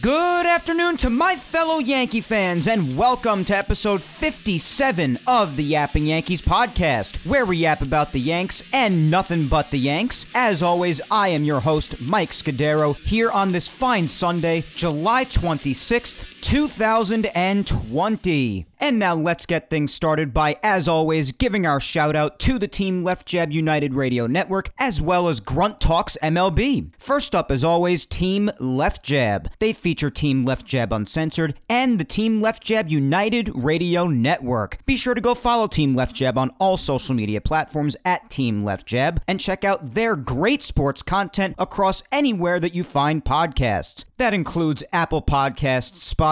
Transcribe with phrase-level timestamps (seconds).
[0.00, 6.06] Good afternoon to my fellow Yankee fans, and welcome to episode 57 of the Yapping
[6.06, 10.24] Yankees podcast, where we yap about the Yanks and nothing but the Yanks.
[10.34, 16.24] As always, I am your host, Mike Scudero, here on this fine Sunday, July 26th,
[16.42, 18.66] 2020.
[18.82, 22.66] And now let's get things started by, as always, giving our shout out to the
[22.66, 26.90] Team Left Jab United Radio Network, as well as Grunt Talks MLB.
[26.98, 29.50] First up, as always, Team Left Jab.
[29.58, 34.78] They feature Team Left Jab Uncensored and the Team Left Jab United Radio Network.
[34.86, 38.64] Be sure to go follow Team Left Jab on all social media platforms at Team
[38.64, 44.06] Left Jab and check out their great sports content across anywhere that you find podcasts.
[44.16, 46.29] That includes Apple Podcasts, Spotify,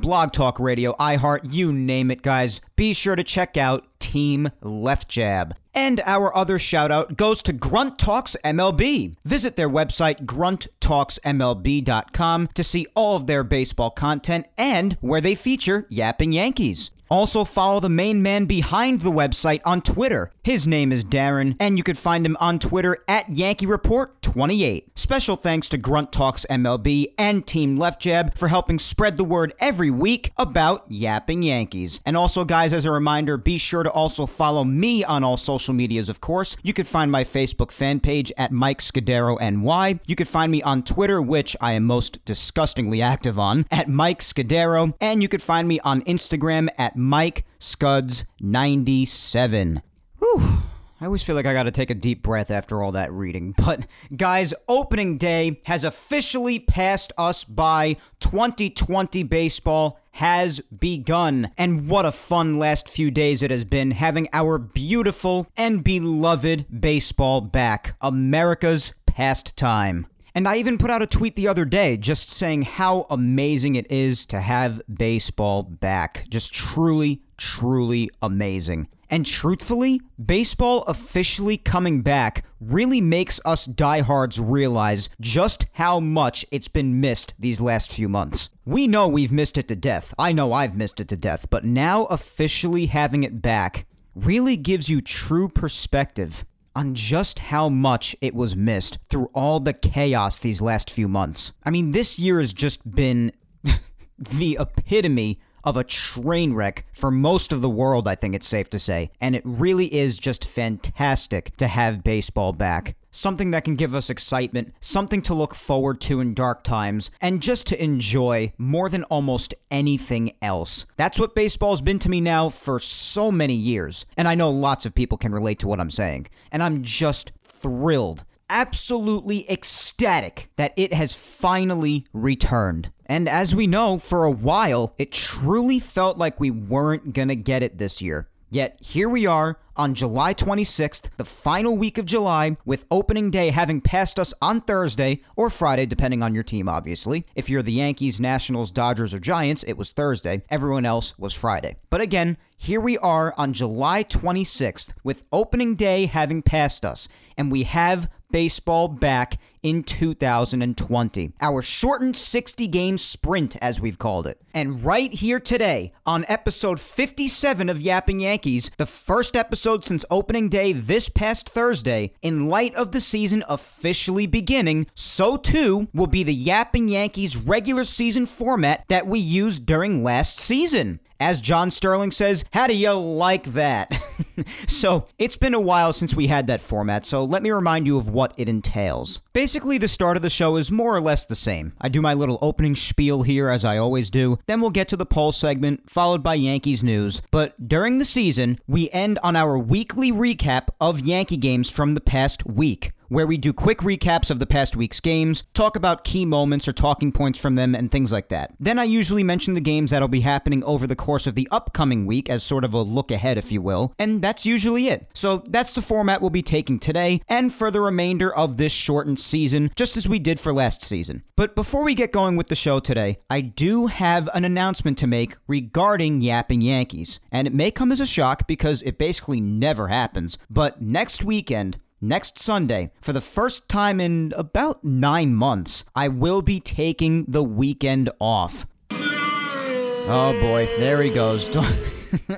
[0.00, 2.60] Blog Talk Radio, iHeart, you name it, guys.
[2.76, 5.56] Be sure to check out Team Left Jab.
[5.74, 9.16] And our other shout out goes to Grunt Talks MLB.
[9.24, 15.84] Visit their website, grunttalksmlb.com, to see all of their baseball content and where they feature
[15.88, 16.90] Yapping Yankees.
[17.10, 20.30] Also, follow the main man behind the website on Twitter.
[20.42, 24.90] His name is Darren, and you can find him on Twitter at Yankee Report 28.
[24.98, 29.54] Special thanks to Grunt Talks MLB and Team Left Jab for helping spread the word
[29.58, 32.00] every week about yapping Yankees.
[32.04, 35.72] And also, guys, as a reminder, be sure to also follow me on all social
[35.72, 36.56] medias, of course.
[36.62, 40.00] You can find my Facebook fan page at Mike Scudero NY.
[40.06, 44.20] You can find me on Twitter, which I am most disgustingly active on, at Mike
[44.20, 44.94] Scudero.
[45.00, 49.80] And you can find me on Instagram at Mike Scuds 97.
[50.18, 50.58] Whew.
[51.00, 53.54] I always feel like I gotta take a deep breath after all that reading.
[53.64, 53.86] But,
[54.16, 57.96] guys, opening day has officially passed us by.
[58.18, 61.52] 2020 baseball has begun.
[61.56, 66.66] And what a fun last few days it has been having our beautiful and beloved
[66.80, 67.94] baseball back.
[68.00, 70.08] America's pastime.
[70.34, 73.90] And I even put out a tweet the other day just saying how amazing it
[73.90, 76.26] is to have baseball back.
[76.28, 78.88] Just truly, truly amazing.
[79.10, 86.68] And truthfully, baseball officially coming back really makes us diehards realize just how much it's
[86.68, 88.50] been missed these last few months.
[88.66, 90.12] We know we've missed it to death.
[90.18, 94.90] I know I've missed it to death, but now officially having it back really gives
[94.90, 96.44] you true perspective
[96.74, 101.52] on just how much it was missed through all the chaos these last few months.
[101.64, 103.32] I mean, this year has just been
[104.18, 108.70] the epitome of a train wreck for most of the world, I think it's safe
[108.70, 109.10] to say.
[109.20, 112.96] And it really is just fantastic to have baseball back.
[113.10, 117.42] Something that can give us excitement, something to look forward to in dark times, and
[117.42, 120.86] just to enjoy more than almost anything else.
[120.96, 124.06] That's what baseball's been to me now for so many years.
[124.16, 126.28] And I know lots of people can relate to what I'm saying.
[126.52, 132.90] And I'm just thrilled absolutely ecstatic that it has finally returned.
[133.06, 137.62] And as we know, for a while, it truly felt like we weren't gonna get
[137.62, 138.27] it this year.
[138.50, 143.50] Yet here we are on July 26th, the final week of July, with opening day
[143.50, 147.26] having passed us on Thursday or Friday, depending on your team, obviously.
[147.34, 150.42] If you're the Yankees, Nationals, Dodgers, or Giants, it was Thursday.
[150.48, 151.76] Everyone else was Friday.
[151.90, 157.06] But again, here we are on July 26th, with opening day having passed us,
[157.36, 161.32] and we have baseball back in 2020.
[161.40, 164.40] Our shortened 60 game sprint, as we've called it.
[164.54, 170.48] And right here today, on episode 57 of Yapping Yankees, the first episode since opening
[170.48, 176.22] day this past Thursday, in light of the season officially beginning, so too will be
[176.22, 181.00] the Yapping Yankees regular season format that we used during last season.
[181.20, 183.92] As John Sterling says, how do you like that?
[184.68, 187.98] so, it's been a while since we had that format, so let me remind you
[187.98, 189.20] of what it entails.
[189.32, 191.72] Basically, the start of the show is more or less the same.
[191.80, 194.96] I do my little opening spiel here, as I always do, then we'll get to
[194.96, 197.20] the poll segment, followed by Yankees news.
[197.32, 202.00] But during the season, we end on our weekly recap of Yankee games from the
[202.00, 206.24] past week where we do quick recaps of the past week's games, talk about key
[206.24, 208.54] moments or talking points from them, and things like that.
[208.60, 212.06] Then I usually mention the games that'll be happening over the course of the upcoming
[212.06, 215.06] week as sort of a look ahead, if you will, and that's usually it.
[215.14, 219.18] So that's the format we'll be taking today and for the remainder of this shortened
[219.18, 221.22] season, just as we did for last season.
[221.36, 225.06] But before we get going with the show today, I do have an announcement to
[225.06, 229.88] make regarding Yapping Yankees, and it may come as a shock because it basically never
[229.88, 236.06] happens, but next weekend, Next Sunday, for the first time in about nine months, I
[236.06, 238.66] will be taking the weekend off.
[238.90, 241.48] Oh boy, there he goes.
[241.50, 241.68] Don't,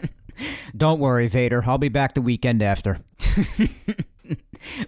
[0.76, 1.62] Don't worry, Vader.
[1.66, 3.00] I'll be back the weekend after.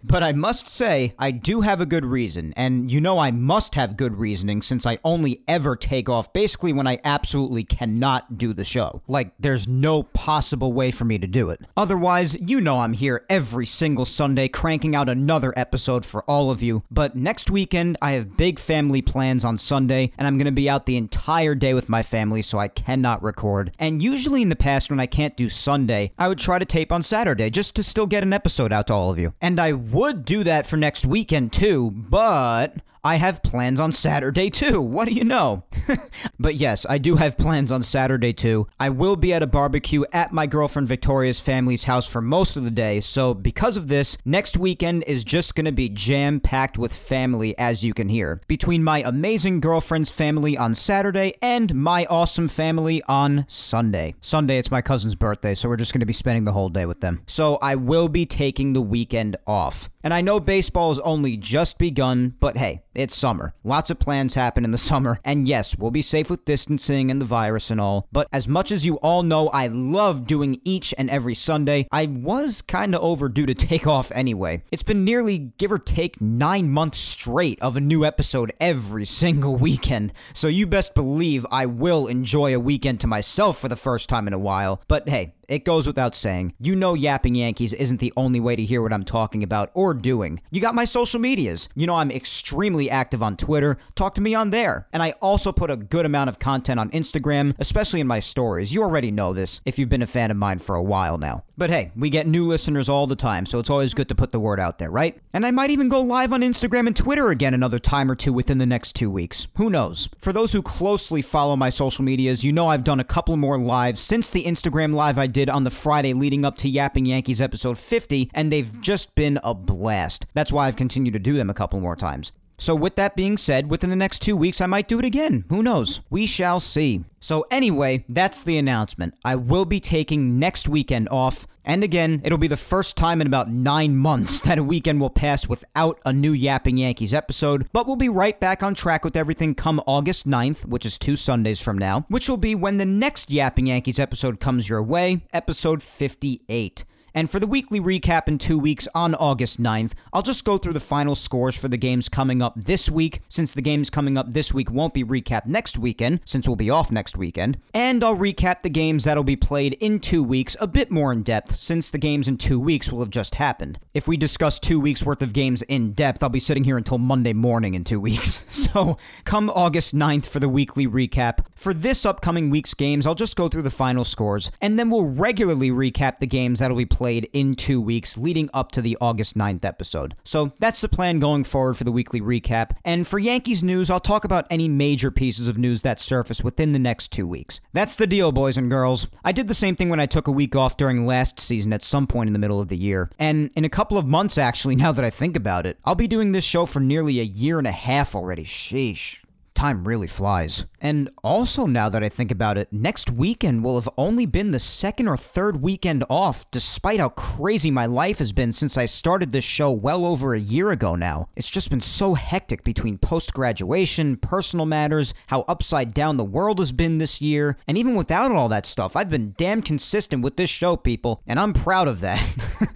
[0.02, 3.74] but I must say, I do have a good reason, and you know I must
[3.74, 8.52] have good reasoning since I only ever take off basically when I absolutely cannot do
[8.52, 9.02] the show.
[9.08, 11.60] Like, there's no possible way for me to do it.
[11.76, 16.62] Otherwise, you know I'm here every single Sunday cranking out another episode for all of
[16.62, 20.68] you, but next weekend I have big family plans on Sunday, and I'm gonna be
[20.68, 23.72] out the entire day with my family, so I cannot record.
[23.78, 26.92] And usually in the past, when I can't do Sunday, I would try to tape
[26.92, 29.34] on Saturday just to still get an episode out to all of you.
[29.40, 34.48] And I would do that for next weekend too, but I have plans on Saturday
[34.48, 34.80] too.
[34.80, 35.64] What do you know?
[36.38, 38.68] but yes, I do have plans on Saturday too.
[38.78, 42.62] I will be at a barbecue at my girlfriend Victoria's family's house for most of
[42.62, 43.00] the day.
[43.00, 47.58] So, because of this, next weekend is just going to be jam packed with family,
[47.58, 48.40] as you can hear.
[48.46, 54.14] Between my amazing girlfriend's family on Saturday and my awesome family on Sunday.
[54.20, 56.86] Sunday, it's my cousin's birthday, so we're just going to be spending the whole day
[56.86, 57.22] with them.
[57.26, 59.90] So, I will be taking the weekend off.
[60.02, 63.54] And I know baseball has only just begun, but hey, it's summer.
[63.62, 67.20] Lots of plans happen in the summer, and yes, we'll be safe with distancing and
[67.20, 68.08] the virus and all.
[68.12, 72.06] But as much as you all know I love doing each and every Sunday, I
[72.06, 74.64] was kinda overdue to take off anyway.
[74.72, 79.56] It's been nearly, give or take, nine months straight of a new episode every single
[79.62, 84.08] weekend, so you best believe I will enjoy a weekend to myself for the first
[84.08, 84.82] time in a while.
[84.88, 88.64] But hey, it goes without saying, you know Yapping Yankees isn't the only way to
[88.64, 90.40] hear what I'm talking about or doing.
[90.50, 91.68] You got my social medias.
[91.74, 93.76] You know I'm extremely active on Twitter.
[93.94, 94.88] Talk to me on there.
[94.94, 98.72] And I also put a good amount of content on Instagram, especially in my stories.
[98.72, 101.44] You already know this if you've been a fan of mine for a while now.
[101.56, 104.30] But hey, we get new listeners all the time, so it's always good to put
[104.30, 105.20] the word out there, right?
[105.34, 108.32] And I might even go live on Instagram and Twitter again another time or two
[108.32, 109.48] within the next two weeks.
[109.56, 110.08] Who knows?
[110.18, 113.58] For those who closely follow my social medias, you know I've done a couple more
[113.58, 117.40] lives since the Instagram live I did on the Friday leading up to Yapping Yankees
[117.40, 120.26] episode 50, and they've just been a blast.
[120.32, 122.32] That's why I've continued to do them a couple more times.
[122.62, 125.44] So, with that being said, within the next two weeks, I might do it again.
[125.48, 126.00] Who knows?
[126.10, 127.04] We shall see.
[127.18, 129.14] So, anyway, that's the announcement.
[129.24, 131.44] I will be taking next weekend off.
[131.64, 135.10] And again, it'll be the first time in about nine months that a weekend will
[135.10, 139.16] pass without a new Yapping Yankees episode, but we'll be right back on track with
[139.16, 142.86] everything come August 9th, which is two Sundays from now, which will be when the
[142.86, 146.84] next Yapping Yankees episode comes your way, episode 58.
[147.14, 150.72] And for the weekly recap in two weeks on August 9th, I'll just go through
[150.72, 154.32] the final scores for the games coming up this week, since the games coming up
[154.32, 157.58] this week won't be recapped next weekend, since we'll be off next weekend.
[157.74, 161.22] And I'll recap the games that'll be played in two weeks a bit more in
[161.22, 163.78] depth, since the games in two weeks will have just happened.
[163.92, 166.98] If we discuss two weeks worth of games in depth, I'll be sitting here until
[166.98, 168.44] Monday morning in two weeks.
[168.72, 171.44] So come August 9th for the weekly recap.
[171.54, 175.10] For this upcoming week's games, I'll just go through the final scores, and then we'll
[175.10, 178.96] regularly recap the games that'll be played played in two weeks leading up to the
[179.00, 180.14] August 9th episode.
[180.22, 182.76] So that's the plan going forward for the weekly recap.
[182.84, 186.70] And for Yankees news, I'll talk about any major pieces of news that surface within
[186.70, 187.60] the next two weeks.
[187.72, 189.08] That's the deal, boys and girls.
[189.24, 191.82] I did the same thing when I took a week off during last season at
[191.82, 193.10] some point in the middle of the year.
[193.18, 196.06] And in a couple of months, actually, now that I think about it, I'll be
[196.06, 198.44] doing this show for nearly a year and a half already.
[198.44, 199.21] Sheesh
[199.54, 200.66] time really flies.
[200.80, 204.58] And also, now that I think about it, next weekend will have only been the
[204.58, 209.30] second or third weekend off, despite how crazy my life has been since I started
[209.30, 211.28] this show well over a year ago now.
[211.36, 216.58] It's just been so hectic between post graduation, personal matters, how upside down the world
[216.58, 220.36] has been this year, and even without all that stuff, I've been damn consistent with
[220.36, 222.20] this show, people, and I'm proud of that.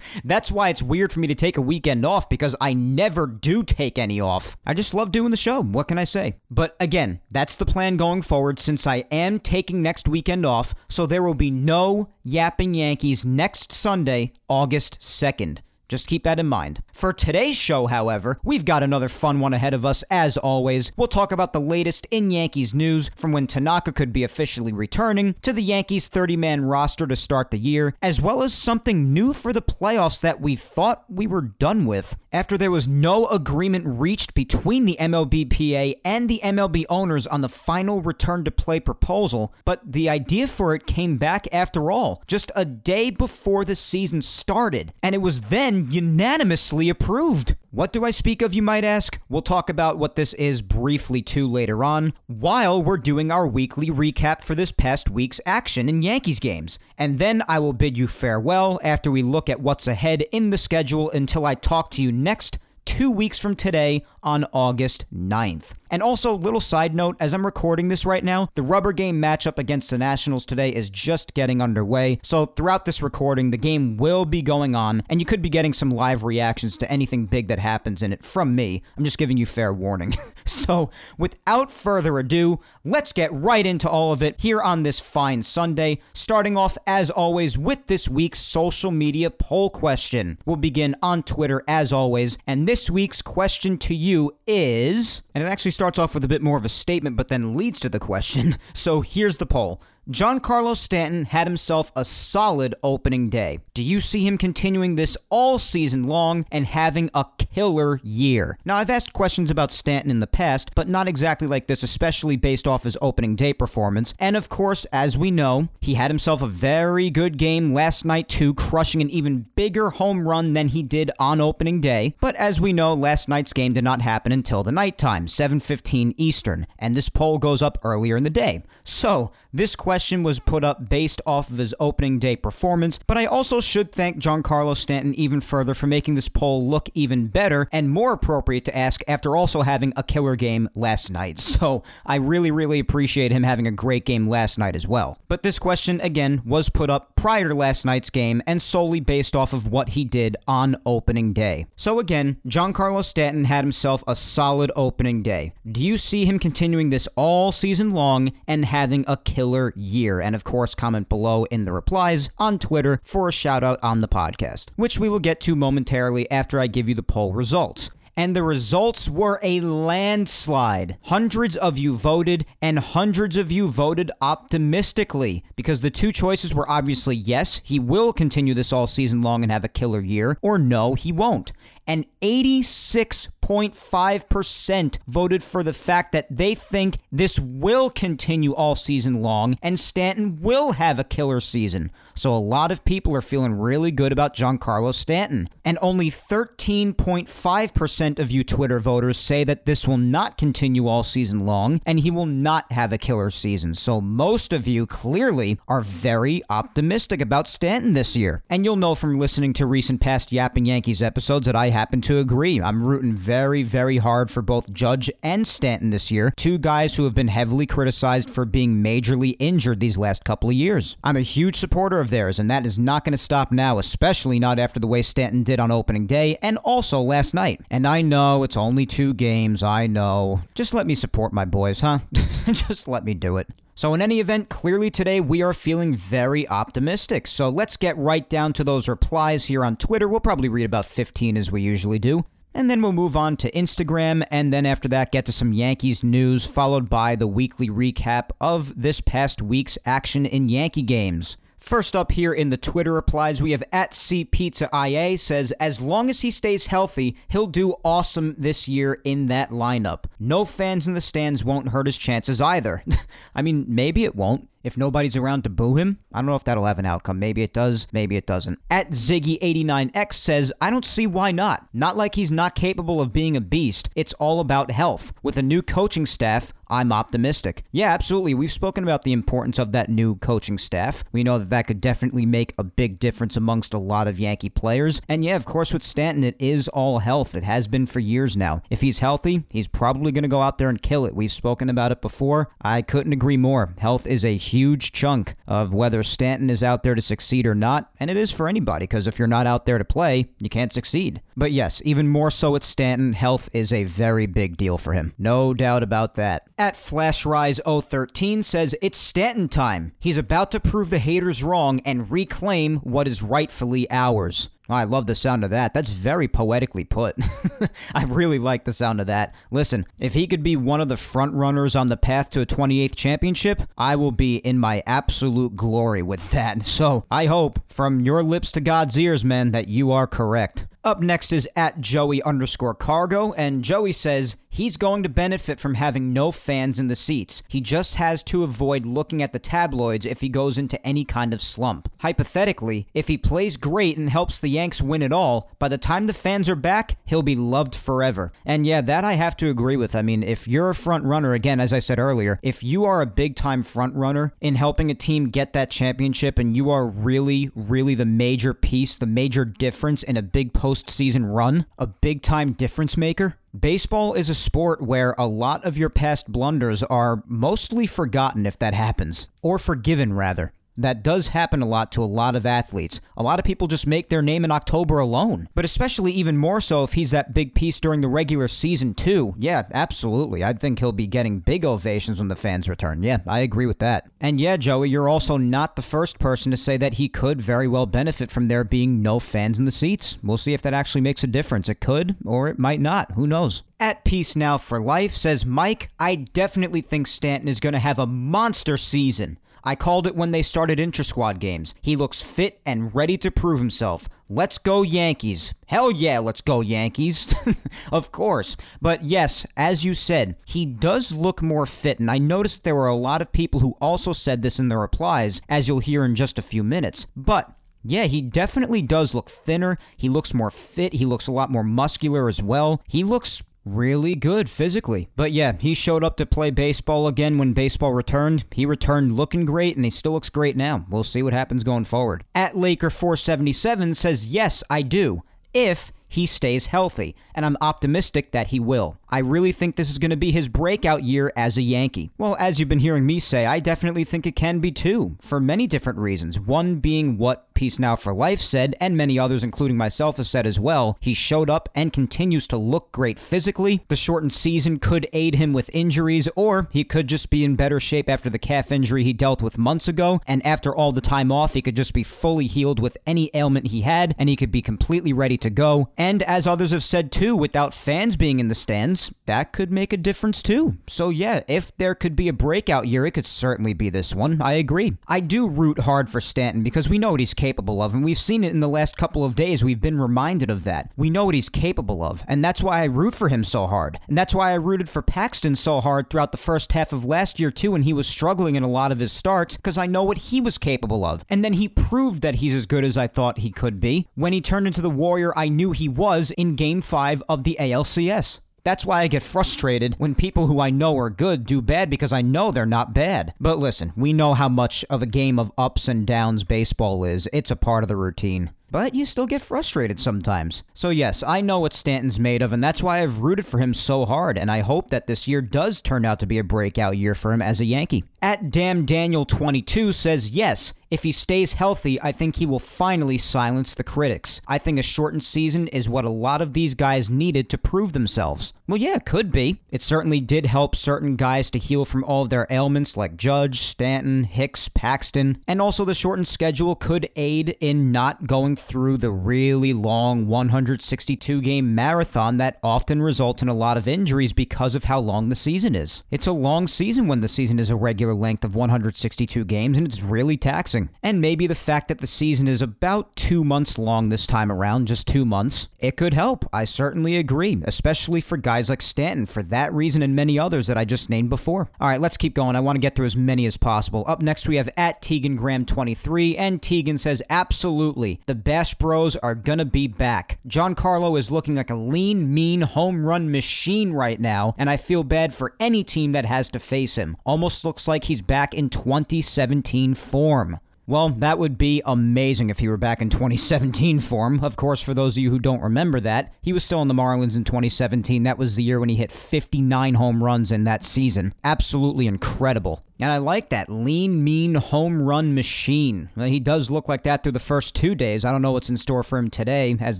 [0.23, 3.63] That's why it's weird for me to take a weekend off because I never do
[3.63, 4.55] take any off.
[4.65, 5.61] I just love doing the show.
[5.61, 6.37] What can I say?
[6.49, 11.05] But again, that's the plan going forward since I am taking next weekend off, so
[11.05, 15.59] there will be no Yapping Yankees next Sunday, August 2nd.
[15.87, 16.81] Just keep that in mind.
[16.91, 20.91] For today's show, however, we've got another fun one ahead of us as always.
[20.97, 25.35] We'll talk about the latest in Yankees news from when Tanaka could be officially returning
[25.43, 29.31] to the Yankees 30 man roster to start the year, as well as something new
[29.31, 32.17] for the playoffs that we thought we were done with.
[32.37, 37.49] After there was no agreement reached between the MLBPA and the MLB owners on the
[37.49, 42.51] final return to play proposal, but the idea for it came back after all, just
[42.55, 47.55] a day before the season started, and it was then unanimously approved.
[47.71, 49.19] What do I speak of, you might ask?
[49.27, 53.87] We'll talk about what this is briefly too later on, while we're doing our weekly
[53.87, 56.79] recap for this past week's action in Yankees games.
[56.97, 60.57] And then I will bid you farewell after we look at what's ahead in the
[60.57, 65.73] schedule until I talk to you next two weeks from today on August 9th.
[65.89, 69.57] And also, little side note, as I'm recording this right now, the rubber game matchup
[69.57, 72.19] against the Nationals today is just getting underway.
[72.23, 75.71] So throughout this recording, the game will be going on, and you could be getting
[75.71, 78.83] some live reactions to anything big that happens in it from me.
[78.97, 80.13] I'm just giving you fair warning.
[80.45, 85.41] so without further ado, let's get right into all of it here on this fine
[85.41, 90.37] Sunday, starting off as always with this week's social media poll question.
[90.45, 95.47] We'll begin on Twitter as always, and this week's question to you is, and it
[95.47, 97.99] actually starts off with a bit more of a statement, but then leads to the
[97.99, 98.55] question.
[98.73, 99.81] So here's the poll.
[100.09, 103.59] Giancarlo Stanton had himself a solid opening day.
[103.73, 108.57] Do you see him continuing this all season long and having a killer year?
[108.63, 112.37] Now, I've asked questions about Stanton in the past, but not exactly like this, especially
[112.37, 114.13] based off his opening day performance.
[114.17, 118.29] And of course, as we know, he had himself a very good game last night
[118.29, 122.15] too, crushing an even bigger home run than he did on opening day.
[122.21, 126.65] But as we know, last night's game did not happen until the nighttime, 7:15 Eastern,
[126.79, 128.63] and this poll goes up earlier in the day.
[128.85, 133.25] So, this question was put up based off of his opening day performance, but I
[133.25, 137.89] also should thank Giancarlo Stanton even further for making this poll look even better and
[137.89, 141.39] more appropriate to ask after also having a killer game last night.
[141.57, 145.17] So I really, really appreciate him having a great game last night as well.
[145.27, 149.35] But this question, again, was put up prior to last night's game and solely based
[149.35, 151.65] off of what he did on opening day.
[151.75, 155.53] So again, Giancarlo Stanton had himself a solid opening day.
[155.69, 160.19] Do you see him continuing this all season long and having a killer year?
[160.19, 163.99] And of course, comment below in the replies on Twitter for a shout out on
[163.99, 167.89] the podcast, which we will get to momentarily after I give you the poll results
[168.17, 170.97] and the results were a landslide.
[171.03, 176.69] Hundreds of you voted, and hundreds of you voted optimistically because the two choices were
[176.69, 180.57] obviously yes, he will continue this all season long and have a killer year, or
[180.57, 181.53] no, he won't
[181.87, 189.57] and 86.5% voted for the fact that they think this will continue all season long
[189.63, 191.89] and Stanton will have a killer season.
[192.17, 195.47] So a lot of people are feeling really good about Giancarlo Stanton.
[195.63, 201.45] And only 13.5% of you Twitter voters say that this will not continue all season
[201.45, 203.73] long and he will not have a killer season.
[203.73, 208.43] So most of you clearly are very optimistic about Stanton this year.
[208.49, 212.19] And you'll know from listening to recent past Yapping Yankees episodes that I happen to
[212.19, 212.61] agree.
[212.61, 217.03] I'm rooting very, very hard for both Judge and Stanton this year, two guys who
[217.03, 220.97] have been heavily criticized for being majorly injured these last couple of years.
[221.03, 224.39] I'm a huge supporter of theirs, and that is not going to stop now, especially
[224.39, 227.61] not after the way Stanton did on opening day and also last night.
[227.69, 230.41] And I know it's only two games, I know.
[230.55, 231.99] Just let me support my boys, huh?
[232.13, 233.47] Just let me do it.
[233.75, 237.27] So, in any event, clearly today we are feeling very optimistic.
[237.27, 240.07] So, let's get right down to those replies here on Twitter.
[240.07, 242.25] We'll probably read about 15 as we usually do.
[242.57, 246.03] And then we'll move on to Instagram, and then after that, get to some Yankees
[246.03, 251.37] news, followed by the weekly recap of this past week's action in Yankee games.
[251.57, 256.21] First up here in the Twitter replies, we have at CPizzaIA says, as long as
[256.21, 260.03] he stays healthy, he'll do awesome this year in that lineup.
[260.19, 262.83] No fans in the stands won't hurt his chances either.
[263.35, 265.97] I mean, maybe it won't if nobody's around to boo him.
[266.13, 267.19] I don't know if that'll have an outcome.
[267.19, 268.59] Maybe it does, maybe it doesn't.
[268.69, 271.67] At Ziggy89X says, I don't see why not.
[271.73, 273.89] Not like he's not capable of being a beast.
[273.95, 275.13] It's all about health.
[275.23, 277.63] With a new coaching staff, I'm optimistic.
[277.71, 278.33] Yeah, absolutely.
[278.33, 281.03] We've spoken about the importance of that new coaching staff.
[281.11, 284.49] We know that that could definitely make a big difference amongst a lot of Yankee
[284.49, 285.01] players.
[285.07, 287.35] And yeah, of course, with Stanton, it is all health.
[287.35, 288.61] It has been for years now.
[288.69, 291.15] If he's healthy, he's probably going to go out there and kill it.
[291.15, 292.49] We've spoken about it before.
[292.61, 293.73] I couldn't agree more.
[293.77, 294.56] Health is a huge
[294.91, 297.91] chunk of whether Stanton is out there to succeed or not.
[297.99, 300.73] And it is for anybody, because if you're not out there to play, you can't
[300.73, 301.21] succeed.
[301.35, 305.13] But yes, even more so with Stanton, health is a very big deal for him.
[305.17, 306.47] No doubt about that.
[306.57, 309.93] At FlashRise013 says, It's Stanton time.
[309.99, 314.49] He's about to prove the haters wrong and reclaim what is rightfully ours.
[314.69, 315.73] I love the sound of that.
[315.73, 317.15] That's very poetically put.
[317.93, 319.33] I really like the sound of that.
[319.51, 322.45] Listen, if he could be one of the front runners on the path to a
[322.45, 326.47] 28th championship, I will be in my absolute glory with that.
[326.77, 330.67] So I hope, from your lips to God's ears, man, that you are correct.
[330.83, 335.73] Up next is at Joey underscore cargo, and Joey says he's going to benefit from
[335.73, 337.43] having no fans in the seats.
[337.47, 341.33] He just has to avoid looking at the tabloids if he goes into any kind
[341.33, 341.91] of slump.
[341.99, 346.07] Hypothetically, if he plays great and helps the Yanks win it all, by the time
[346.07, 348.31] the fans are back, he'll be loved forever.
[348.45, 349.93] And yeah, that I have to agree with.
[349.93, 353.01] I mean, if you're a front runner, again, as I said earlier, if you are
[353.01, 356.85] a big time front runner in helping a team get that championship and you are
[356.85, 362.21] really, really the major piece, the major difference in a big postseason run, a big
[362.21, 367.23] time difference maker, Baseball is a sport where a lot of your past blunders are
[367.25, 370.53] mostly forgotten if that happens, or forgiven rather.
[370.77, 373.01] That does happen a lot to a lot of athletes.
[373.17, 375.49] A lot of people just make their name in October alone.
[375.55, 379.33] But especially even more so if he's that big piece during the regular season, too.
[379.37, 380.43] Yeah, absolutely.
[380.43, 383.01] I think he'll be getting big ovations when the fans return.
[383.01, 384.09] Yeah, I agree with that.
[384.21, 387.67] And yeah, Joey, you're also not the first person to say that he could very
[387.67, 390.17] well benefit from there being no fans in the seats.
[390.23, 391.69] We'll see if that actually makes a difference.
[391.69, 393.13] It could, or it might not.
[393.13, 393.63] Who knows?
[393.79, 397.99] At Peace Now for Life says Mike, I definitely think Stanton is going to have
[397.99, 399.37] a monster season.
[399.63, 401.73] I called it when they started intra squad games.
[401.81, 404.07] He looks fit and ready to prove himself.
[404.29, 405.53] Let's go, Yankees.
[405.67, 407.33] Hell yeah, let's go, Yankees.
[407.91, 408.57] of course.
[408.81, 412.87] But yes, as you said, he does look more fit, and I noticed there were
[412.87, 416.15] a lot of people who also said this in their replies, as you'll hear in
[416.15, 417.07] just a few minutes.
[417.15, 419.77] But yeah, he definitely does look thinner.
[419.95, 420.93] He looks more fit.
[420.93, 422.81] He looks a lot more muscular as well.
[422.87, 425.09] He looks really good physically.
[425.15, 428.45] But yeah, he showed up to play baseball again when baseball returned.
[428.51, 430.85] He returned looking great and he still looks great now.
[430.89, 432.23] We'll see what happens going forward.
[432.33, 435.21] At Laker 477 says, "Yes, I do.
[435.53, 438.97] If he stays healthy, and I'm optimistic that he will.
[439.09, 442.11] I really think this is going to be his breakout year as a Yankee.
[442.17, 445.39] Well, as you've been hearing me say, I definitely think it can be too, for
[445.39, 446.39] many different reasons.
[446.39, 450.45] One being what Peace Now for Life said, and many others, including myself, have said
[450.45, 450.97] as well.
[450.99, 453.83] He showed up and continues to look great physically.
[453.87, 457.79] The shortened season could aid him with injuries, or he could just be in better
[457.79, 461.31] shape after the calf injury he dealt with months ago, and after all the time
[461.31, 464.51] off, he could just be fully healed with any ailment he had, and he could
[464.51, 465.89] be completely ready to go.
[465.97, 469.93] And as others have said too, without fans being in the stands, that could make
[469.93, 470.77] a difference too.
[470.87, 474.41] So yeah, if there could be a breakout year, it could certainly be this one.
[474.41, 474.97] I agree.
[475.07, 478.17] I do root hard for Stanton because we know what he's capable of, and we've
[478.17, 479.63] seen it in the last couple of days.
[479.63, 480.91] We've been reminded of that.
[480.95, 483.99] We know what he's capable of, and that's why I root for him so hard.
[484.07, 487.39] And that's why I rooted for Paxton so hard throughout the first half of last
[487.39, 490.03] year too, when he was struggling in a lot of his starts, because I know
[490.03, 491.23] what he was capable of.
[491.29, 494.07] And then he proved that he's as good as I thought he could be.
[494.15, 497.57] When he turned into the Warrior I knew he was, in Game 5 of the
[497.59, 498.39] ALCS.
[498.67, 502.11] That's why I get frustrated when people who I know are good do bad because
[502.11, 503.33] I know they're not bad.
[503.39, 507.29] But listen, we know how much of a game of ups and downs baseball is.
[507.31, 510.63] It's a part of the routine but you still get frustrated sometimes.
[510.73, 513.73] So, yes, I know what Stanton's made of, and that's why I've rooted for him
[513.73, 516.97] so hard, and I hope that this year does turn out to be a breakout
[516.97, 518.03] year for him as a Yankee.
[518.21, 523.17] At Damn Daniel 22 says, yes, if he stays healthy, I think he will finally
[523.17, 524.41] silence the critics.
[524.47, 527.93] I think a shortened season is what a lot of these guys needed to prove
[527.93, 528.53] themselves.
[528.67, 529.61] Well, yeah, it could be.
[529.71, 533.59] It certainly did help certain guys to heal from all of their ailments like Judge,
[533.59, 539.11] Stanton, Hicks, Paxton, and also the shortened schedule could aid in not going through the
[539.11, 544.85] really long 162 game marathon that often results in a lot of injuries because of
[544.85, 546.03] how long the season is.
[546.11, 549.87] It's a long season when the season is a regular length of 162 games and
[549.87, 554.09] it's really taxing And maybe the fact that the season is about two months long
[554.09, 556.45] this time around, just two months, it could help.
[556.51, 560.77] I certainly agree, especially for guys like Stanton, for that reason and many others that
[560.77, 561.69] I just named before.
[561.79, 562.55] All right, let's keep going.
[562.55, 564.03] I want to get through as many as possible.
[564.07, 569.15] Up next, we have at Tegan Graham 23, and Tegan says, absolutely, the Bash Bros
[569.17, 570.39] are gonna be back.
[570.47, 575.03] Giancarlo is looking like a lean, mean home run machine right now, and I feel
[575.03, 577.17] bad for any team that has to face him.
[577.25, 580.59] Almost looks like he's back in 2017 form.
[580.89, 584.41] Well, that would be amazing if he were back in 2017 form.
[584.41, 586.93] Of course, for those of you who don't remember that, he was still in the
[586.93, 588.23] Marlins in 2017.
[588.23, 591.33] That was the year when he hit 59 home runs in that season.
[591.43, 592.85] Absolutely incredible.
[592.99, 596.09] And I like that lean, mean home run machine.
[596.17, 598.25] He does look like that through the first two days.
[598.25, 599.99] I don't know what's in store for him today as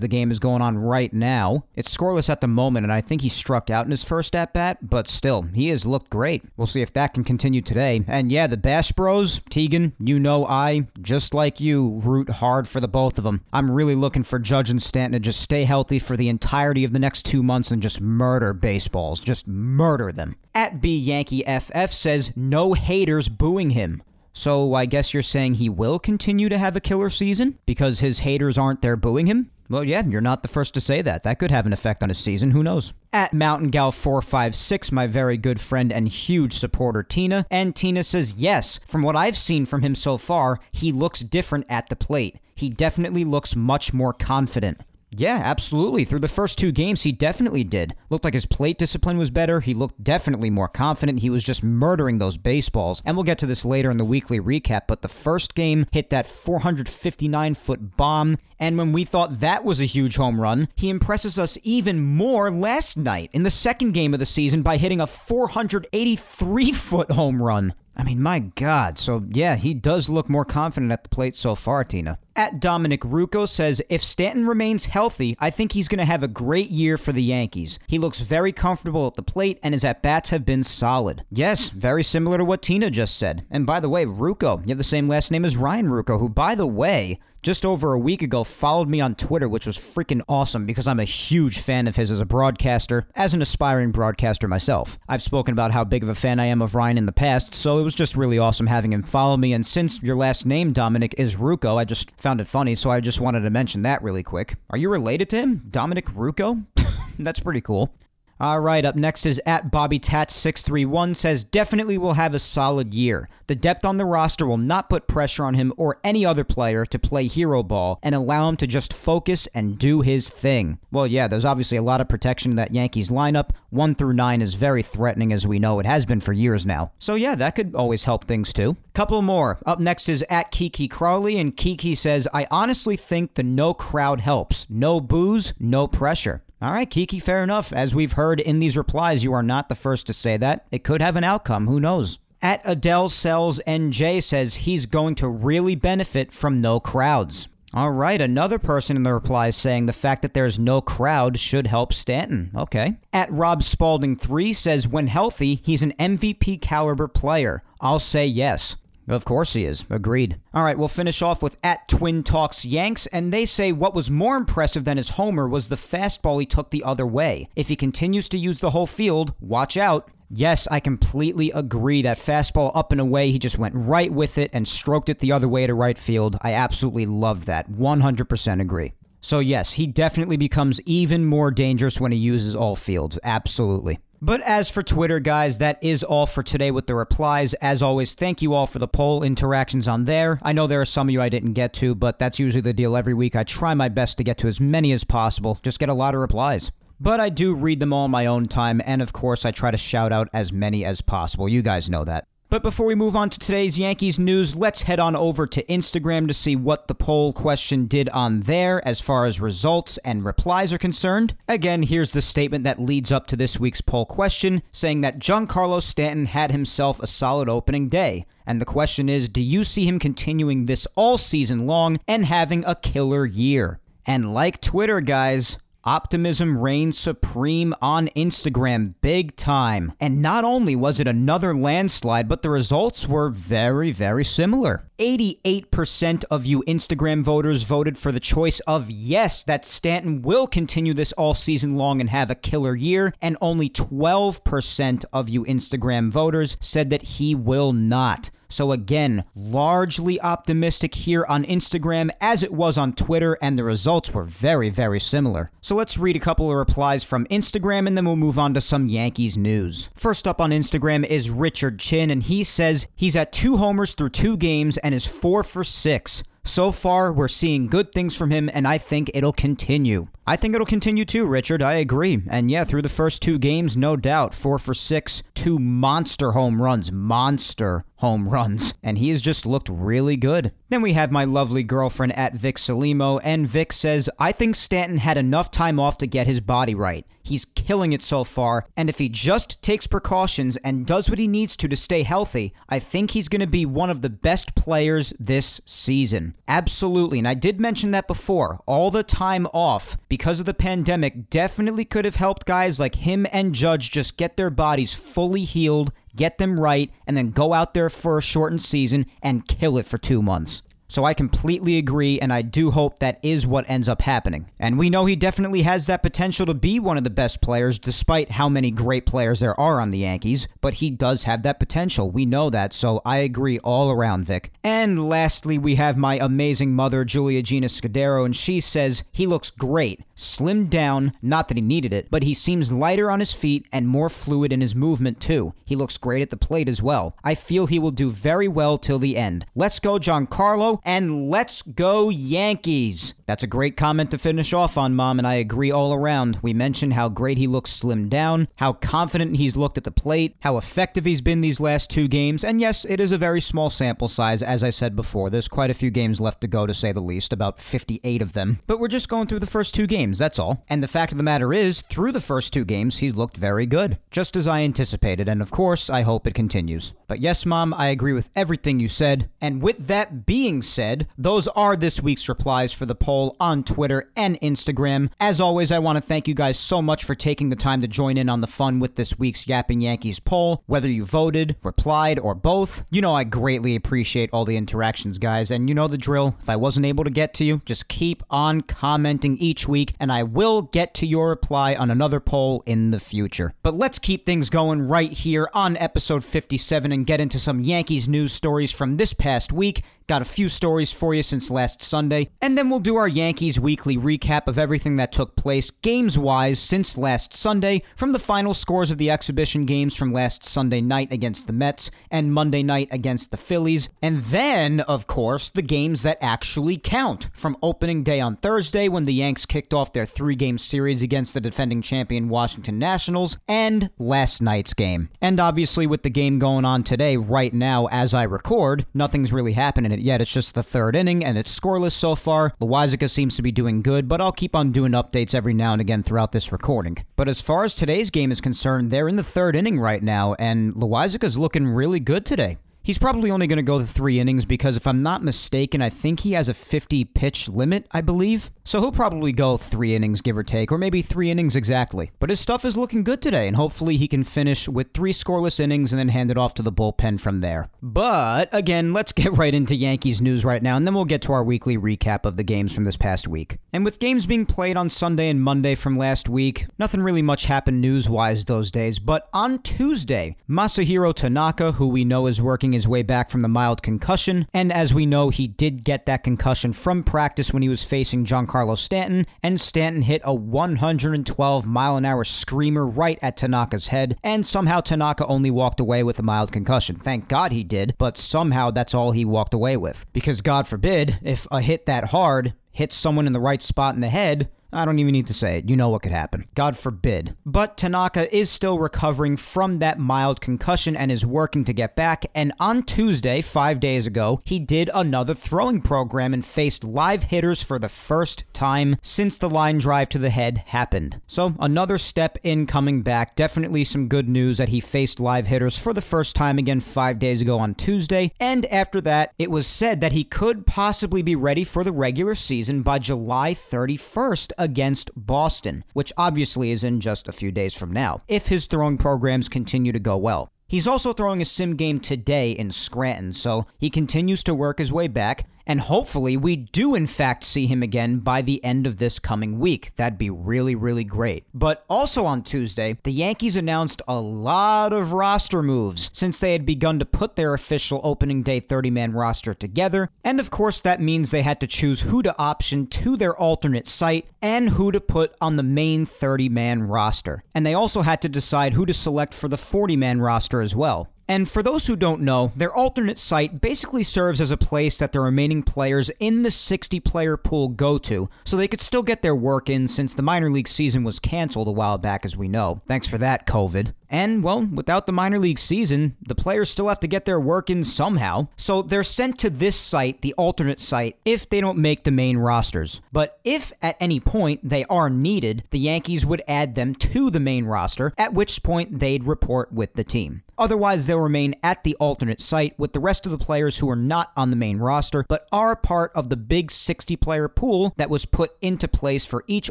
[0.00, 1.64] the game is going on right now.
[1.76, 4.52] It's scoreless at the moment, and I think he struck out in his first at
[4.52, 6.44] bat, but still, he has looked great.
[6.56, 8.02] We'll see if that can continue today.
[8.08, 12.80] And yeah, the Bash Bros, Tegan, you know I, just like you, root hard for
[12.80, 13.44] the both of them.
[13.52, 16.92] I'm really looking for Judge and Stanton to just stay healthy for the entirety of
[16.92, 19.20] the next two months and just murder baseballs.
[19.20, 20.36] Just murder them.
[20.54, 24.02] At B Yankee FF says no haters booing him.
[24.32, 28.20] So I guess you're saying he will continue to have a killer season because his
[28.20, 29.50] haters aren't there booing him?
[29.68, 31.22] Well, yeah, you're not the first to say that.
[31.22, 32.52] That could have an effect on his season.
[32.52, 32.94] Who knows?
[33.12, 38.32] At Mountain Gal 456, my very good friend and huge supporter Tina, and Tina says
[38.38, 38.80] yes.
[38.86, 42.36] From what I've seen from him so far, he looks different at the plate.
[42.54, 44.80] He definitely looks much more confident.
[45.10, 46.04] Yeah, absolutely.
[46.04, 47.94] Through the first two games, he definitely did.
[48.10, 49.60] Looked like his plate discipline was better.
[49.60, 51.20] He looked definitely more confident.
[51.20, 53.02] He was just murdering those baseballs.
[53.06, 56.10] And we'll get to this later in the weekly recap, but the first game hit
[56.10, 58.36] that 459 foot bomb.
[58.60, 62.50] And when we thought that was a huge home run, he impresses us even more
[62.50, 67.42] last night in the second game of the season by hitting a 483 foot home
[67.42, 67.72] run.
[67.98, 68.96] I mean, my God.
[68.96, 72.20] So, yeah, he does look more confident at the plate so far, Tina.
[72.36, 76.28] At Dominic Ruocco says, if Stanton remains healthy, I think he's going to have a
[76.28, 77.80] great year for the Yankees.
[77.88, 81.22] He looks very comfortable at the plate, and his at bats have been solid.
[81.28, 83.44] Yes, very similar to what Tina just said.
[83.50, 86.28] And by the way, Ruocco, you have the same last name as Ryan Ruocco, who,
[86.28, 90.20] by the way, just over a week ago followed me on Twitter, which was freaking
[90.28, 94.46] awesome because I'm a huge fan of his as a broadcaster, as an aspiring broadcaster
[94.46, 94.98] myself.
[95.08, 97.54] I've spoken about how big of a fan I am of Ryan in the past,
[97.54, 99.54] so it was just really awesome having him follow me.
[99.54, 103.00] And since your last name, Dominic, is Ruocco, I just found it funny, so I
[103.00, 104.56] just wanted to mention that really quick.
[104.68, 105.68] Are you related to him?
[105.70, 106.66] Dominic Ruocco?
[107.18, 107.94] That's pretty cool.
[108.40, 112.94] All right, up next is at Bobby Tats 631 says definitely will have a solid
[112.94, 113.28] year.
[113.48, 116.86] The depth on the roster will not put pressure on him or any other player
[116.86, 120.78] to play hero ball and allow him to just focus and do his thing.
[120.92, 123.50] Well, yeah, there's obviously a lot of protection in that Yankees lineup.
[123.70, 126.92] 1 through 9 is very threatening as we know it has been for years now.
[127.00, 128.76] So yeah, that could always help things too.
[128.94, 129.58] Couple more.
[129.66, 134.20] Up next is at Kiki Crowley and Kiki says, "I honestly think the no crowd
[134.20, 134.66] helps.
[134.70, 137.72] No booze, no pressure." All right, Kiki, fair enough.
[137.72, 140.66] As we've heard in these replies, you are not the first to say that.
[140.72, 141.68] It could have an outcome.
[141.68, 142.18] Who knows?
[142.42, 147.48] At Adele Sells NJ says he's going to really benefit from no crowds.
[147.74, 151.66] All right, another person in the replies saying the fact that there's no crowd should
[151.66, 152.50] help Stanton.
[152.56, 152.96] Okay.
[153.12, 157.62] At Rob Spalding 3 says when healthy, he's an MVP caliber player.
[157.80, 158.74] I'll say yes.
[159.08, 159.86] Of course he is.
[159.88, 160.38] Agreed.
[160.52, 164.10] All right, we'll finish off with at Twin Talks Yanks, and they say what was
[164.10, 167.48] more impressive than his homer was the fastball he took the other way.
[167.56, 170.10] If he continues to use the whole field, watch out.
[170.30, 172.02] Yes, I completely agree.
[172.02, 175.32] That fastball up and away, he just went right with it and stroked it the
[175.32, 176.36] other way to right field.
[176.42, 177.70] I absolutely loved that.
[177.70, 178.92] 100% agree.
[179.22, 183.18] So, yes, he definitely becomes even more dangerous when he uses all fields.
[183.24, 183.98] Absolutely.
[184.20, 187.54] But as for Twitter, guys, that is all for today with the replies.
[187.54, 190.40] As always, thank you all for the poll interactions on there.
[190.42, 192.72] I know there are some of you I didn't get to, but that's usually the
[192.72, 193.36] deal every week.
[193.36, 196.14] I try my best to get to as many as possible, just get a lot
[196.14, 196.72] of replies.
[196.98, 199.70] But I do read them all in my own time, and of course, I try
[199.70, 201.48] to shout out as many as possible.
[201.48, 202.26] You guys know that.
[202.50, 206.26] But before we move on to today's Yankees news, let's head on over to Instagram
[206.28, 210.72] to see what the poll question did on there as far as results and replies
[210.72, 211.34] are concerned.
[211.46, 215.82] Again, here's the statement that leads up to this week's poll question, saying that Giancarlo
[215.82, 218.24] Stanton had himself a solid opening day.
[218.46, 222.64] And the question is, do you see him continuing this all season long and having
[222.64, 223.78] a killer year?
[224.06, 225.58] And like Twitter, guys,
[225.88, 229.94] Optimism reigned supreme on Instagram big time.
[229.98, 234.84] And not only was it another landslide, but the results were very, very similar.
[234.98, 240.92] 88% of you Instagram voters voted for the choice of yes, that Stanton will continue
[240.92, 246.10] this all season long and have a killer year, and only 12% of you Instagram
[246.10, 248.28] voters said that he will not.
[248.48, 254.12] So, again, largely optimistic here on Instagram as it was on Twitter, and the results
[254.12, 255.50] were very, very similar.
[255.60, 258.60] So, let's read a couple of replies from Instagram and then we'll move on to
[258.60, 259.90] some Yankees news.
[259.94, 264.10] First up on Instagram is Richard Chin, and he says he's at two homers through
[264.10, 266.22] two games and is four for six.
[266.48, 270.06] So far, we're seeing good things from him, and I think it'll continue.
[270.26, 271.60] I think it'll continue too, Richard.
[271.60, 272.22] I agree.
[272.30, 276.62] And yeah, through the first two games, no doubt, four for six, two monster home
[276.62, 276.90] runs.
[276.90, 278.74] Monster home runs.
[278.82, 280.52] And he has just looked really good.
[280.68, 284.98] Then we have my lovely girlfriend at Vic Salimo, and Vic says, I think Stanton
[284.98, 287.06] had enough time off to get his body right.
[287.22, 291.28] He's killing it so far, and if he just takes precautions and does what he
[291.28, 294.54] needs to to stay healthy, I think he's going to be one of the best
[294.54, 296.34] players this season.
[296.46, 297.18] Absolutely.
[297.18, 298.60] And I did mention that before.
[298.64, 303.26] All the time off because of the pandemic definitely could have helped guys like him
[303.30, 307.74] and Judge just get their bodies fully healed, get them right, and then go out
[307.74, 310.62] there for a shortened season and kill it for two months.
[310.88, 314.50] So I completely agree, and I do hope that is what ends up happening.
[314.58, 317.78] And we know he definitely has that potential to be one of the best players,
[317.78, 321.58] despite how many great players there are on the Yankees, but he does have that
[321.58, 322.10] potential.
[322.10, 324.50] We know that, so I agree all around, Vic.
[324.64, 329.50] And lastly, we have my amazing mother, Julia Gina Scudero, and she says he looks
[329.50, 330.00] great.
[330.16, 333.86] Slimmed down, not that he needed it, but he seems lighter on his feet and
[333.86, 335.54] more fluid in his movement too.
[335.64, 337.14] He looks great at the plate as well.
[337.22, 339.46] I feel he will do very well till the end.
[339.54, 343.14] Let's go, Giancarlo, and let's go, Yankees.
[343.28, 346.38] That's a great comment to finish off on, Mom, and I agree all around.
[346.40, 350.34] We mentioned how great he looks slimmed down, how confident he's looked at the plate,
[350.40, 353.68] how effective he's been these last two games, and yes, it is a very small
[353.68, 355.28] sample size, as I said before.
[355.28, 358.32] There's quite a few games left to go, to say the least, about 58 of
[358.32, 358.60] them.
[358.66, 360.64] But we're just going through the first two games, that's all.
[360.70, 363.66] And the fact of the matter is, through the first two games, he's looked very
[363.66, 366.94] good, just as I anticipated, and of course, I hope it continues.
[367.06, 369.28] But yes, Mom, I agree with everything you said.
[369.38, 374.10] And with that being said, those are this week's replies for the poll on Twitter
[374.16, 375.10] and Instagram.
[375.18, 377.88] As always, I want to thank you guys so much for taking the time to
[377.88, 380.62] join in on the fun with this week's Yapping Yankees poll.
[380.66, 385.50] Whether you voted, replied, or both, you know I greatly appreciate all the interactions, guys.
[385.50, 386.36] And you know the drill.
[386.40, 390.12] If I wasn't able to get to you, just keep on commenting each week, and
[390.12, 393.54] I will get to your reply on another poll in the future.
[393.62, 398.08] But let's keep things going right here on episode 57 and get into some Yankees
[398.08, 399.82] news stories from this past week.
[400.08, 403.60] Got a few stories for you since last Sunday, and then we'll do our Yankees
[403.60, 408.54] weekly recap of everything that took place games wise since last Sunday, from the final
[408.54, 412.88] scores of the exhibition games from last Sunday night against the Mets and Monday night
[412.90, 418.18] against the Phillies, and then, of course, the games that actually count from opening day
[418.18, 422.30] on Thursday when the Yanks kicked off their three game series against the defending champion
[422.30, 425.10] Washington Nationals, and last night's game.
[425.20, 429.52] And obviously, with the game going on today, right now, as I record, nothing's really
[429.52, 430.20] happening yet.
[430.20, 432.54] It's just the third inning, and it's scoreless so far.
[432.60, 435.80] Loaisiga seems to be doing good, but I'll keep on doing updates every now and
[435.80, 436.98] again throughout this recording.
[437.16, 440.34] But as far as today's game is concerned, they're in the third inning right now,
[440.38, 442.58] and Loaisiga's looking really good today.
[442.82, 445.90] He's probably only going to go the three innings because, if I'm not mistaken, I
[445.90, 448.50] think he has a 50 pitch limit, I believe.
[448.64, 452.10] So he'll probably go three innings, give or take, or maybe three innings exactly.
[452.18, 455.60] But his stuff is looking good today, and hopefully he can finish with three scoreless
[455.60, 457.66] innings and then hand it off to the bullpen from there.
[457.82, 461.32] But again, let's get right into Yankees news right now, and then we'll get to
[461.32, 463.58] our weekly recap of the games from this past week.
[463.72, 467.46] And with games being played on Sunday and Monday from last week, nothing really much
[467.46, 468.98] happened news wise those days.
[468.98, 473.48] But on Tuesday, Masahiro Tanaka, who we know is working his way back from the
[473.48, 477.68] mild concussion, and as we know, he did get that concussion from practice when he
[477.68, 483.36] was facing Giancarlo Stanton, and Stanton hit a 112 mile an hour screamer right at
[483.36, 486.96] Tanaka's head, and somehow Tanaka only walked away with a mild concussion.
[486.96, 490.06] Thank God he did, but somehow that's all he walked away with.
[490.12, 494.00] Because God forbid, if a hit that hard hits someone in the right spot in
[494.00, 495.68] the head, I don't even need to say it.
[495.68, 496.46] You know what could happen.
[496.54, 497.34] God forbid.
[497.46, 502.26] But Tanaka is still recovering from that mild concussion and is working to get back.
[502.34, 507.62] And on Tuesday, five days ago, he did another throwing program and faced live hitters
[507.62, 511.20] for the first time since the line drive to the head happened.
[511.26, 513.34] So, another step in coming back.
[513.36, 517.18] Definitely some good news that he faced live hitters for the first time again five
[517.18, 518.32] days ago on Tuesday.
[518.38, 522.34] And after that, it was said that he could possibly be ready for the regular
[522.34, 527.92] season by July 31st against Boston, which obviously is in just a few days from
[527.92, 530.50] now, if his throwing programs continue to go well.
[530.68, 534.92] He's also throwing a sim game today in Scranton, so he continues to work his
[534.92, 538.96] way back, and hopefully we do in fact see him again by the end of
[538.96, 539.94] this coming week.
[539.96, 541.44] That'd be really, really great.
[541.52, 546.64] But also on Tuesday, the Yankees announced a lot of roster moves since they had
[546.64, 551.00] begun to put their official opening day 30 man roster together, and of course that
[551.00, 555.00] means they had to choose who to option to their alternate site and who to
[555.00, 557.44] put on the main 30 man roster.
[557.54, 560.74] And they also had to decide who to select for the 40 man roster as
[560.74, 561.08] well.
[561.30, 565.12] And for those who don't know, their alternate site basically serves as a place that
[565.12, 569.20] the remaining players in the 60 player pool go to, so they could still get
[569.20, 572.48] their work in since the minor league season was canceled a while back, as we
[572.48, 572.78] know.
[572.86, 573.92] Thanks for that, COVID.
[574.10, 577.68] And, well, without the minor league season, the players still have to get their work
[577.70, 578.48] in somehow.
[578.56, 582.38] So they're sent to this site, the alternate site, if they don't make the main
[582.38, 583.00] rosters.
[583.12, 587.40] But if at any point they are needed, the Yankees would add them to the
[587.40, 590.42] main roster, at which point they'd report with the team.
[590.56, 593.96] Otherwise, they'll remain at the alternate site with the rest of the players who are
[593.96, 598.10] not on the main roster, but are part of the big 60 player pool that
[598.10, 599.70] was put into place for each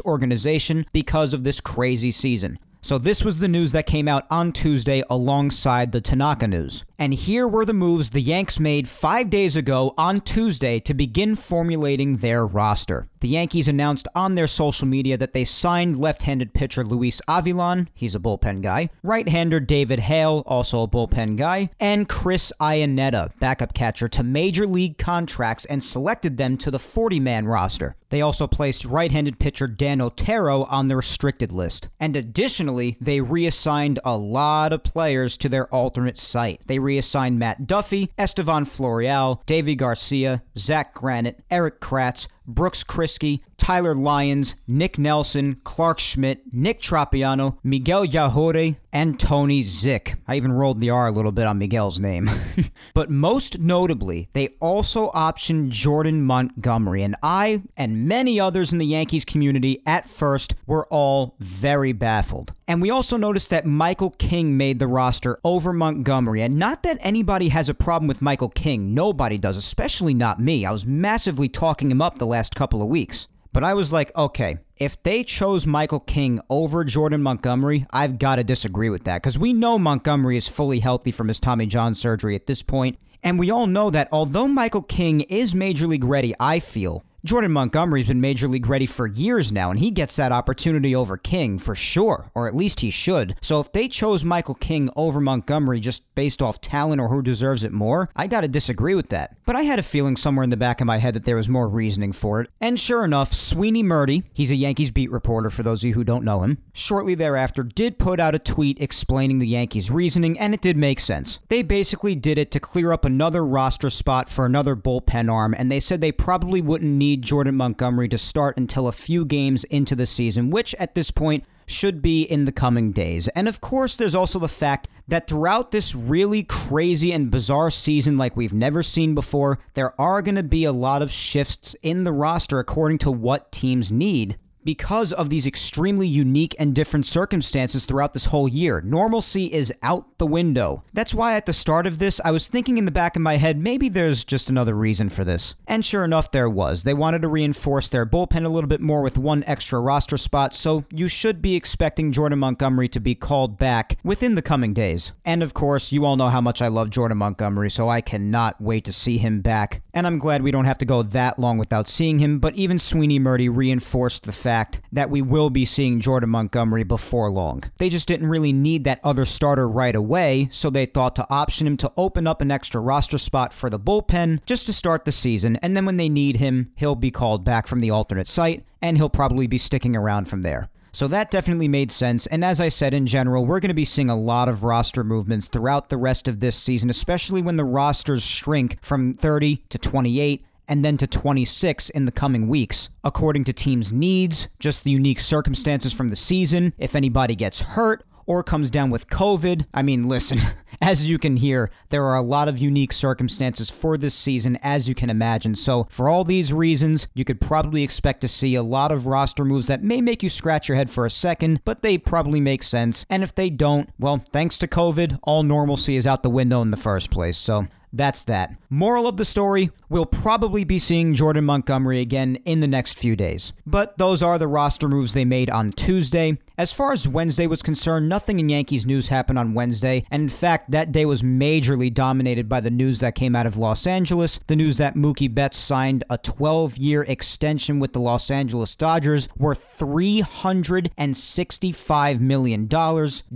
[0.00, 2.58] organization because of this crazy season.
[2.88, 6.86] So this was the news that came out on Tuesday alongside the Tanaka news.
[6.98, 11.34] And here were the moves the Yanks made five days ago on Tuesday to begin
[11.34, 13.06] formulating their roster.
[13.20, 17.88] The Yankees announced on their social media that they signed left handed pitcher Luis Avilan,
[17.94, 23.36] he's a bullpen guy, right hander David Hale, also a bullpen guy, and Chris Iannetta,
[23.40, 27.96] backup catcher, to major league contracts and selected them to the 40 man roster.
[28.10, 31.88] They also placed right handed pitcher Dan Otero on the restricted list.
[32.00, 36.62] And additionally, they reassigned a lot of players to their alternate site.
[36.66, 43.94] They reassigned Matt Duffy, Estevan Florial, Deivi Garcia, Zack Granite, Erik Kratz, Brooks Kriske, Tyler
[43.94, 50.14] Lyons, Nick Nelson, Clarke Schmidt, Nick Tropeano, Miguel Yajure, and Tony Zick.
[50.26, 52.30] I even rolled the R a little bit on Miguel's name.
[52.94, 58.86] but most notably, they also optioned Jordan Montgomery, and I and many others in the
[58.86, 62.52] Yankees community at first were all very baffled.
[62.66, 66.96] And we also noticed that Michael King made the roster over Montgomery, and not that
[67.02, 70.64] anybody has a problem with Michael King, nobody does, especially not me.
[70.64, 73.28] I was massively talking him up the last couple of weeks.
[73.52, 78.36] But I was like, okay, if they chose Michael King over Jordan Montgomery, I've got
[78.36, 79.22] to disagree with that.
[79.22, 82.98] Because we know Montgomery is fully healthy from his Tommy John surgery at this point,
[83.22, 87.50] And we all know that although Michael King is major league ready, I feel, Jordan
[87.50, 91.58] Montgomery's been major league ready for years now, and he gets that opportunity over King
[91.58, 93.34] for sure, or at least he should.
[93.40, 97.64] So if they chose Michael King over Montgomery just based off talent or who deserves
[97.64, 99.36] it more, I gotta disagree with that.
[99.44, 101.48] But I had a feeling somewhere in the back of my head that there was
[101.48, 102.50] more reasoning for it.
[102.60, 106.04] And sure enough, Sweeney Murti, he's a Yankees beat reporter for those of you who
[106.04, 110.54] don't know him, shortly thereafter did put out a tweet explaining the Yankees' reasoning, and
[110.54, 111.40] it did make sense.
[111.48, 115.72] They basically did it to clear up another roster spot for another bullpen arm, and
[115.72, 119.96] they said they probably wouldn't need Jordan Montgomery to start until a few games into
[119.96, 123.28] the season, which at this point should be in the coming days.
[123.28, 128.16] And of course, there's also the fact that throughout this really crazy and bizarre season
[128.16, 132.04] like we've never seen before, there are going to be a lot of shifts in
[132.04, 134.36] the roster according to what teams need
[134.68, 138.82] because of these extremely unique and different circumstances throughout this whole year.
[138.82, 140.84] Normalcy is out the window.
[140.92, 143.38] That's why at the start of this, I was thinking in the back of my
[143.38, 145.54] head, maybe there's just another reason for this.
[145.66, 146.82] And sure enough, there was.
[146.82, 150.54] They wanted to reinforce their bullpen a little bit more with one extra roster spot,
[150.54, 155.12] so you should be expecting Jordan Montgomery to be called back within the coming days.
[155.24, 158.60] And of course, you all know how much I love Jordan Montgomery, so I cannot
[158.60, 159.80] wait to see him back.
[159.94, 162.78] And I'm glad we don't have to go that long without seeing him, but even
[162.78, 167.62] Sweeney Murti reinforced the fact fact that we will be seeing Jordan Montgomery before long.
[167.78, 171.66] They just didn't really need that other starter right away, so they thought to option
[171.66, 175.12] him to open up an extra roster spot for the bullpen just to start the
[175.12, 178.64] season, and then when they need him, he'll be called back from the alternate site,
[178.82, 180.68] and he'll probably be sticking around from there.
[180.90, 182.26] So that definitely made sense.
[182.26, 185.04] And as I said, in general, we're going to be seeing a lot of roster
[185.04, 189.78] movements throughout the rest of this season, especially when the rosters shrink from 30 to
[189.78, 194.90] 28 and then to 26 in the coming weeks, according to teams' needs, just the
[194.90, 199.66] unique circumstances from the season, if anybody gets hurt, or comes down with COVID.
[199.72, 200.38] I mean, listen,
[200.82, 204.86] as you can hear, there are a lot of unique circumstances for this season, as
[204.86, 205.54] you can imagine.
[205.54, 209.46] So, for all these reasons, you could probably expect to see a lot of roster
[209.46, 212.62] moves that may make you scratch your head for a second, but they probably make
[212.62, 213.06] sense.
[213.08, 216.70] And if they don't, well, thanks to COVID, all normalcy is out the window in
[216.70, 217.38] the first place.
[217.38, 218.52] So, that's that.
[218.70, 223.16] Moral of the story we'll probably be seeing Jordan Montgomery again in the next few
[223.16, 223.52] days.
[223.66, 226.38] But those are the roster moves they made on Tuesday.
[226.58, 230.28] As far as Wednesday was concerned, nothing in Yankees news happened on Wednesday, and in
[230.28, 234.40] fact, that day was majorly dominated by the news that came out of Los Angeles
[234.48, 239.28] the news that Mookie Betts signed a 12 year extension with the Los Angeles Dodgers
[239.36, 242.66] worth $365 million,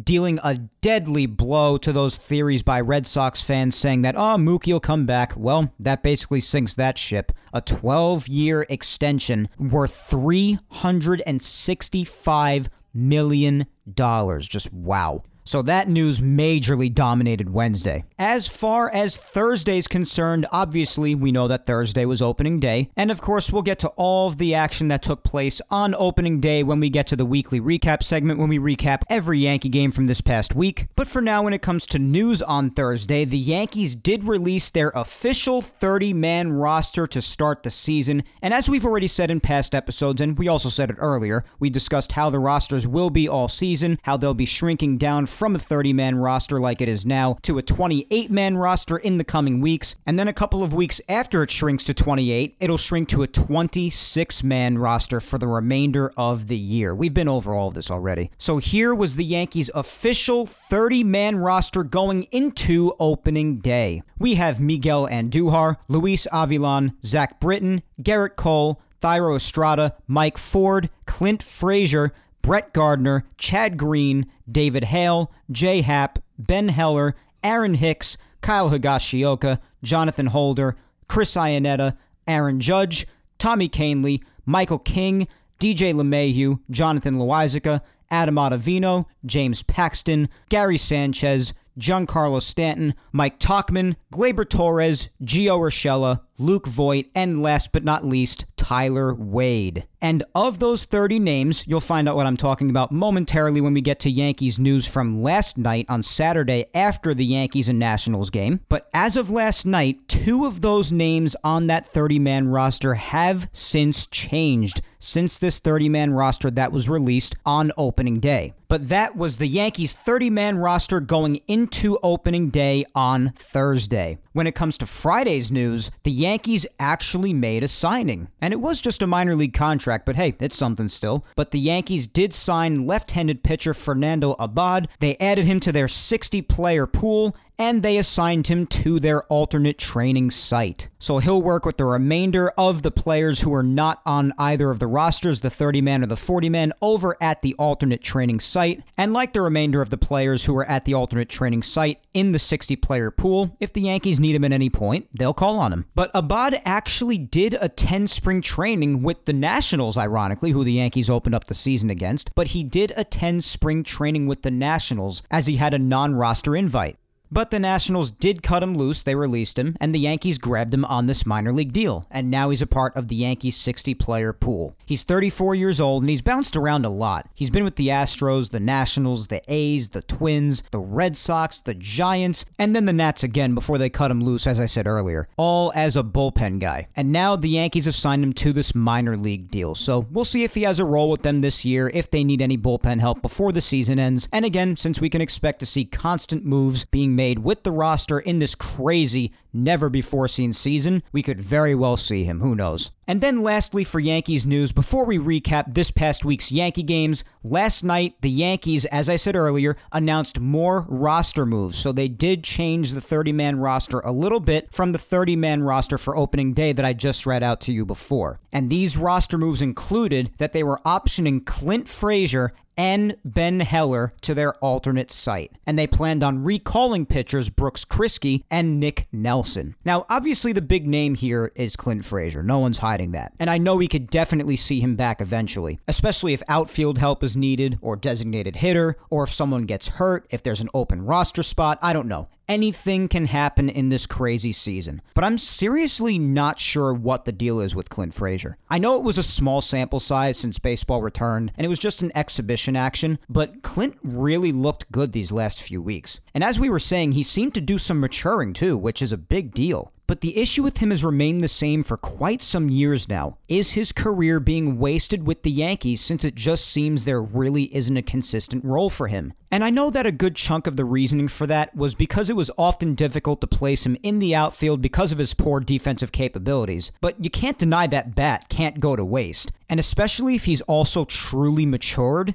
[0.02, 4.72] dealing a deadly blow to those theories by Red Sox fans saying that, oh, Mookie
[4.72, 5.34] will come back.
[5.36, 7.30] Well, that basically sinks that ship.
[7.52, 13.66] A 12 year extension worth $365 million.
[13.92, 14.48] dollars.
[14.48, 15.22] Just wow.
[15.44, 18.04] So that news majorly dominated Wednesday.
[18.18, 23.20] As far as Thursday's concerned, obviously we know that Thursday was opening day, and of
[23.20, 26.78] course we'll get to all of the action that took place on opening day when
[26.78, 30.20] we get to the weekly recap segment when we recap every Yankee game from this
[30.20, 30.86] past week.
[30.94, 34.90] But for now when it comes to news on Thursday, the Yankees did release their
[34.94, 40.20] official 30-man roster to start the season, and as we've already said in past episodes
[40.20, 43.98] and we also said it earlier, we discussed how the rosters will be all season,
[44.02, 47.58] how they'll be shrinking down from a 30 man roster like it is now to
[47.58, 49.96] a 28 man roster in the coming weeks.
[50.06, 53.26] And then a couple of weeks after it shrinks to 28, it'll shrink to a
[53.26, 56.94] 26 man roster for the remainder of the year.
[56.94, 58.30] We've been over all of this already.
[58.38, 64.02] So here was the Yankees' official 30 man roster going into opening day.
[64.18, 71.42] We have Miguel Andujar, Luis Avilan, Zach Britton, Gerrit Cole, Thairo Estrada, Mike Ford, Clint
[71.42, 72.12] Frazier,
[72.42, 80.26] Brett Gardner, Chad Green, David Hale, Jay Happ, Ben Heller, Aaron Hicks, Kyle Higashioka, Jonathan
[80.26, 80.74] Holder,
[81.08, 81.94] Chris Iannetta,
[82.26, 83.06] Aaron Judge,
[83.38, 85.28] Tommy Kahnle, Michael King,
[85.58, 87.80] DJ LeMahieu, Jonathan Loáisiga,
[88.10, 96.66] Adam Ottavino, James Paxton, Gary Sanchez, Giancarlo Stanton, Mike Tauchman, Gleyber Torres, Gio Urshela, Luke
[96.66, 99.86] Voit, and last but not least, Tyler Wade.
[100.00, 103.80] And of those 30 names, you'll find out what I'm talking about momentarily when we
[103.80, 108.60] get to Yankees news from last night on Saturday after the Yankees and Nationals game.
[108.68, 113.48] But as of last night, two of those names on that 30 man roster have
[113.52, 118.54] since changed since this 30 man roster that was released on opening day.
[118.68, 124.18] But that was the Yankees 30 man roster going into opening day on Thursday.
[124.32, 128.28] When it comes to Friday's news, the Yankees actually made a signing.
[128.40, 131.26] And it was just a minor league contract, but hey, it's something still.
[131.36, 134.88] But the Yankees did sign left handed pitcher Fernando Abad.
[135.00, 139.78] They added him to their 60 player pool and they assigned him to their alternate
[139.78, 140.88] training site.
[140.98, 144.78] So he'll work with the remainder of the players who are not on either of
[144.78, 148.82] the rosters, the 30 man or the 40 man, over at the alternate training site.
[148.96, 152.32] And like the remainder of the players who are at the alternate training site in
[152.32, 155.72] the 60 player pool, if the Yankees need him at any point, they'll call on
[155.72, 155.86] him.
[155.94, 161.34] But Abad actually did attend spring training with the Nationals, ironically, who the Yankees opened
[161.34, 165.56] up the season against, but he did attend spring training with the Nationals as he
[165.56, 166.96] had a non roster invite.
[167.32, 170.84] But the Nationals did cut him loose, they released him, and the Yankees grabbed him
[170.84, 174.34] on this minor league deal, and now he's a part of the Yankees 60 player
[174.34, 174.76] pool.
[174.84, 177.30] He's 34 years old and he's bounced around a lot.
[177.34, 181.72] He's been with the Astros, the Nationals, the A's, the Twins, the Red Sox, the
[181.72, 185.26] Giants, and then the Nats again before they cut him loose, as I said earlier,
[185.38, 186.88] all as a bullpen guy.
[186.94, 190.44] And now the Yankees have signed him to this minor league deal, so we'll see
[190.44, 193.22] if he has a role with them this year, if they need any bullpen help
[193.22, 194.28] before the season ends.
[194.34, 197.70] And again, since we can expect to see constant moves being made made with the
[197.70, 202.40] roster in this crazy, never before seen season, we could very well see him.
[202.40, 202.90] Who knows?
[203.06, 207.82] And then, lastly, for Yankees news, before we recap this past week's Yankee games, last
[207.82, 211.76] night the Yankees, as I said earlier, announced more roster moves.
[211.76, 215.62] So they did change the 30 man roster a little bit from the 30 man
[215.62, 218.38] roster for opening day that I just read out to you before.
[218.52, 224.34] And these roster moves included that they were optioning Clint Frazier and Ben Heller to
[224.34, 225.52] their alternate site.
[225.66, 229.41] And they planned on recalling pitchers Brooks Kriske and Nick Nelson.
[229.84, 232.42] Now, obviously, the big name here is Clint Frazier.
[232.42, 233.32] No one's hiding that.
[233.38, 237.36] And I know we could definitely see him back eventually, especially if outfield help is
[237.36, 241.78] needed, or designated hitter, or if someone gets hurt, if there's an open roster spot.
[241.82, 245.02] I don't know anything can happen in this crazy season.
[245.14, 248.56] But I'm seriously not sure what the deal is with Clint Frazier.
[248.68, 252.02] I know it was a small sample size since baseball returned, and it was just
[252.02, 256.20] an exhibition action, but Clint really looked good these last few weeks.
[256.34, 259.18] And as we were saying, he seemed to do some maturing too, which is a
[259.18, 259.92] big deal.
[260.12, 263.38] But the issue with him has remained the same for quite some years now.
[263.48, 267.96] Is his career being wasted with the Yankees since it just seems there really isn't
[267.96, 269.32] a consistent role for him?
[269.50, 272.36] And I know that a good chunk of the reasoning for that was because it
[272.36, 276.92] was often difficult to place him in the outfield because of his poor defensive capabilities.
[277.00, 279.50] But you can't deny that bat can't go to waste.
[279.70, 282.34] And especially if he's also truly matured.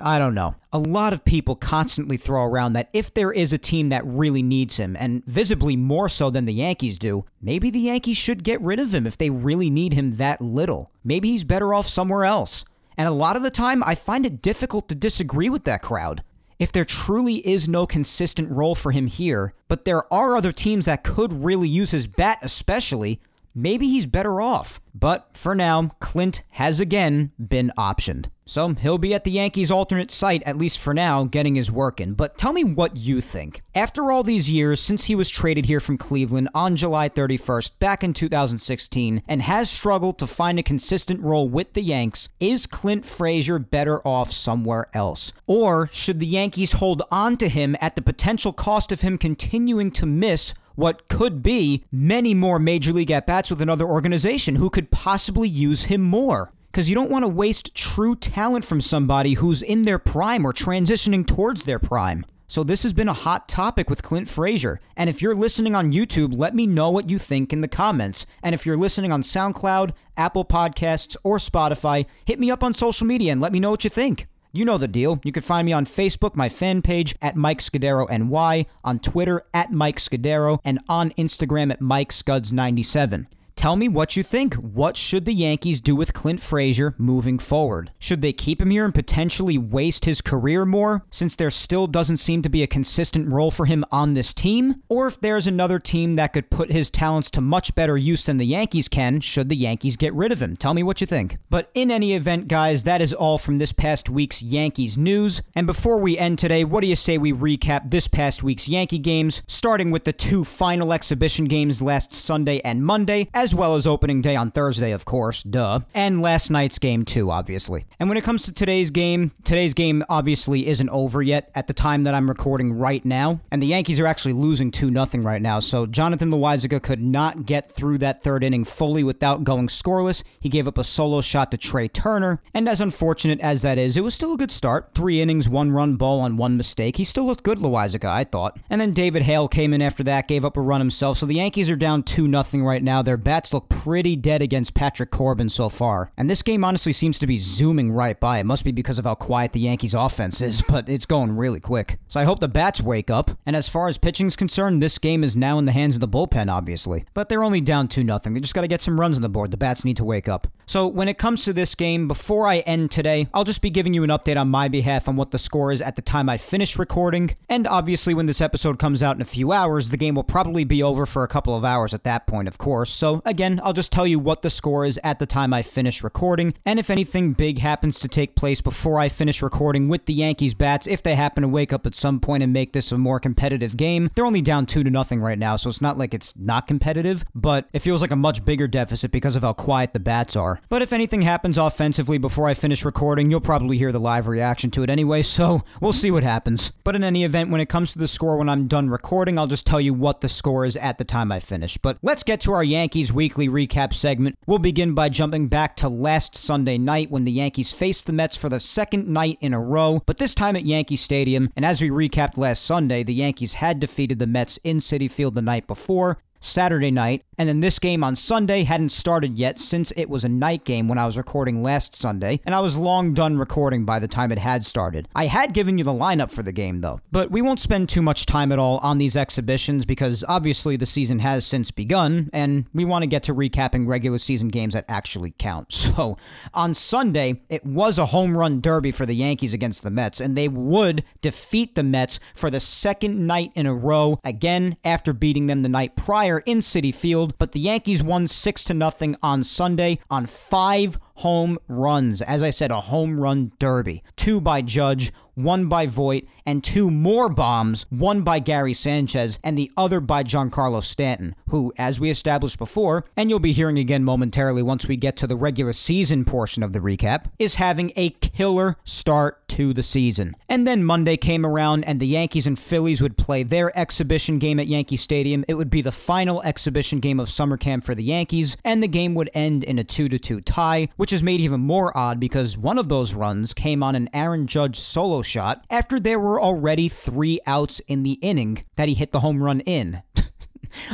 [0.00, 0.56] I don't know.
[0.72, 4.42] A lot of people constantly throw around that if there is a team that really
[4.42, 8.60] needs him, and visibly more so than the Yankees do, maybe the Yankees should get
[8.60, 10.90] rid of him if they really need him that little.
[11.04, 12.64] Maybe he's better off somewhere else.
[12.96, 16.22] And a lot of the time, I find it difficult to disagree with that crowd.
[16.58, 20.86] If there truly is no consistent role for him here, but there are other teams
[20.86, 23.20] that could really use his bat, especially,
[23.54, 24.80] maybe he's better off.
[24.94, 28.26] But for now, Clint has again been optioned.
[28.46, 32.00] So he'll be at the Yankees' alternate site, at least for now, getting his work
[32.00, 32.12] in.
[32.12, 33.62] But tell me what you think.
[33.74, 38.04] After all these years since he was traded here from Cleveland on July 31st, back
[38.04, 43.06] in 2016, and has struggled to find a consistent role with the Yanks, is Clint
[43.06, 45.32] Frazier better off somewhere else?
[45.46, 49.90] Or should the Yankees hold on to him at the potential cost of him continuing
[49.92, 54.68] to miss what could be many more major league at bats with another organization who
[54.68, 56.50] could possibly use him more?
[56.74, 60.52] Because you don't want to waste true talent from somebody who's in their prime or
[60.52, 62.26] transitioning towards their prime.
[62.48, 64.80] So this has been a hot topic with Clint Frazier.
[64.96, 68.26] And if you're listening on YouTube, let me know what you think in the comments.
[68.42, 73.06] And if you're listening on SoundCloud, Apple Podcasts, or Spotify, hit me up on social
[73.06, 74.26] media and let me know what you think.
[74.50, 75.20] You know the deal.
[75.22, 79.44] You can find me on Facebook, my fan page at Mike Scudero NY, on Twitter
[79.54, 83.26] at Mike Scudero, and on Instagram at Mike Scuds97.
[83.56, 84.54] Tell me what you think.
[84.54, 87.92] What should the Yankees do with Clint Frazier moving forward?
[87.98, 92.18] Should they keep him here and potentially waste his career more, since there still doesn't
[92.18, 94.82] seem to be a consistent role for him on this team?
[94.88, 98.36] Or if there's another team that could put his talents to much better use than
[98.36, 100.56] the Yankees can, should the Yankees get rid of him?
[100.56, 101.36] Tell me what you think.
[101.48, 105.40] But in any event, guys, that is all from this past week's Yankees news.
[105.54, 108.98] And before we end today, what do you say we recap this past week's Yankee
[108.98, 113.84] games, starting with the two final exhibition games last Sunday and Monday, as well as
[113.84, 117.84] opening day on Thursday, of course, duh, and last night's game too, obviously.
[117.98, 121.74] And when it comes to today's game, today's game obviously isn't over yet at the
[121.74, 125.42] time that I'm recording right now, and the Yankees are actually losing 2 0 right
[125.42, 130.22] now, so Jonathan Loáisiga could not get through that third inning fully without going scoreless.
[130.38, 133.96] He gave up a solo shot to Trea Turner, and as unfortunate as that is,
[133.96, 134.94] it was still a good start.
[134.94, 136.98] Three innings, one run ball on one mistake.
[136.98, 138.58] He still looked good, Loáisiga, I thought.
[138.70, 141.34] And then David Hale came in after that, gave up a run himself, so the
[141.34, 143.02] Yankees are down 2 0 right now.
[143.02, 146.08] Their bats look pretty dead against Patrick Corbin so far.
[146.16, 148.38] And this game honestly seems to be zooming right by.
[148.38, 151.58] It must be because of how quiet the Yankees offense is, but it's going really
[151.58, 151.98] quick.
[152.06, 153.32] So I hope the bats wake up.
[153.44, 156.06] And as far as pitching's concerned, this game is now in the hands of the
[156.06, 157.06] bullpen, obviously.
[157.12, 158.20] But they're only down 2 0.
[158.22, 159.50] They just got to get some runs on the board.
[159.50, 160.46] The bats need to wake up.
[160.66, 163.94] So when it comes to this game, before I end today, I'll just be giving
[163.94, 166.36] you an update on my behalf on what the score is at the time I
[166.36, 167.34] finish recording.
[167.48, 170.64] And obviously, when this episode comes out in a few hours, the game will probably
[170.64, 172.90] be over for a couple of hours at that point, of course.
[172.90, 176.02] So again, I'll just tell you what the score is at the time I finish
[176.02, 176.54] recording.
[176.64, 180.54] And if anything big happens to take place before I finish recording with the Yankees
[180.54, 183.20] bats, if they happen to wake up at some point and make this a more
[183.20, 186.32] competitive game, they're only down 2 to nothing right now, so it's not like it's
[186.36, 190.00] not competitive, but it feels like a much bigger deficit because of how quiet the
[190.00, 190.53] bats are.
[190.68, 194.70] But if anything happens offensively before I finish recording, you'll probably hear the live reaction
[194.72, 196.72] to it anyway, so we'll see what happens.
[196.82, 199.46] But in any event, when it comes to the score when I'm done recording, I'll
[199.46, 201.78] just tell you what the score is at the time I finish.
[201.78, 204.38] But let's get to our Yankees weekly recap segment.
[204.46, 208.36] We'll begin by jumping back to last Sunday night when the Yankees faced the Mets
[208.36, 211.50] for the second night in a row, but this time at Yankee Stadium.
[211.56, 215.34] And as we recapped last Sunday, the Yankees had defeated the Mets in Citi Field
[215.34, 216.18] the night before.
[216.44, 220.28] Saturday night, and then this game on Sunday hadn't started yet since it was a
[220.28, 223.98] night game when I was recording last Sunday, and I was long done recording by
[223.98, 225.08] the time it had started.
[225.14, 228.02] I had given you the lineup for the game though, but we won't spend too
[228.02, 232.66] much time at all on these exhibitions because obviously the season has since begun, and
[232.74, 235.72] we want to get to recapping regular season games that actually count.
[235.94, 236.18] So,
[236.52, 240.36] on Sunday, it was a home run derby for the Yankees against the Mets, and
[240.36, 245.46] they would defeat the Mets for the second night in a row, again after beating
[245.46, 249.44] them the night prior in Citi Field, but the Yankees won 6 to nothing on
[249.44, 252.22] Sunday on 5 home runs.
[252.22, 254.02] As I said, a home run derby.
[254.16, 259.58] 2 by Judge, one by Voit, and two more bombs, one by Gary Sanchez and
[259.58, 264.04] the other by Giancarlo Stanton, who, as we established before, and you'll be hearing again
[264.04, 268.10] momentarily once we get to the regular season portion of the recap, is having a
[268.10, 270.34] killer start to the season.
[270.48, 274.58] And then Monday came around and the Yankees and Phillies would play their exhibition game
[274.58, 275.44] at Yankee Stadium.
[275.46, 278.88] It would be the final exhibition game of summer camp for the Yankees, and the
[278.88, 282.56] game would end in a 2 2 tie, which is made even more odd because
[282.56, 286.88] one of those runs came on an Aaron Judge solo shot after there were already
[286.88, 290.02] three outs in the inning that he hit the home run in.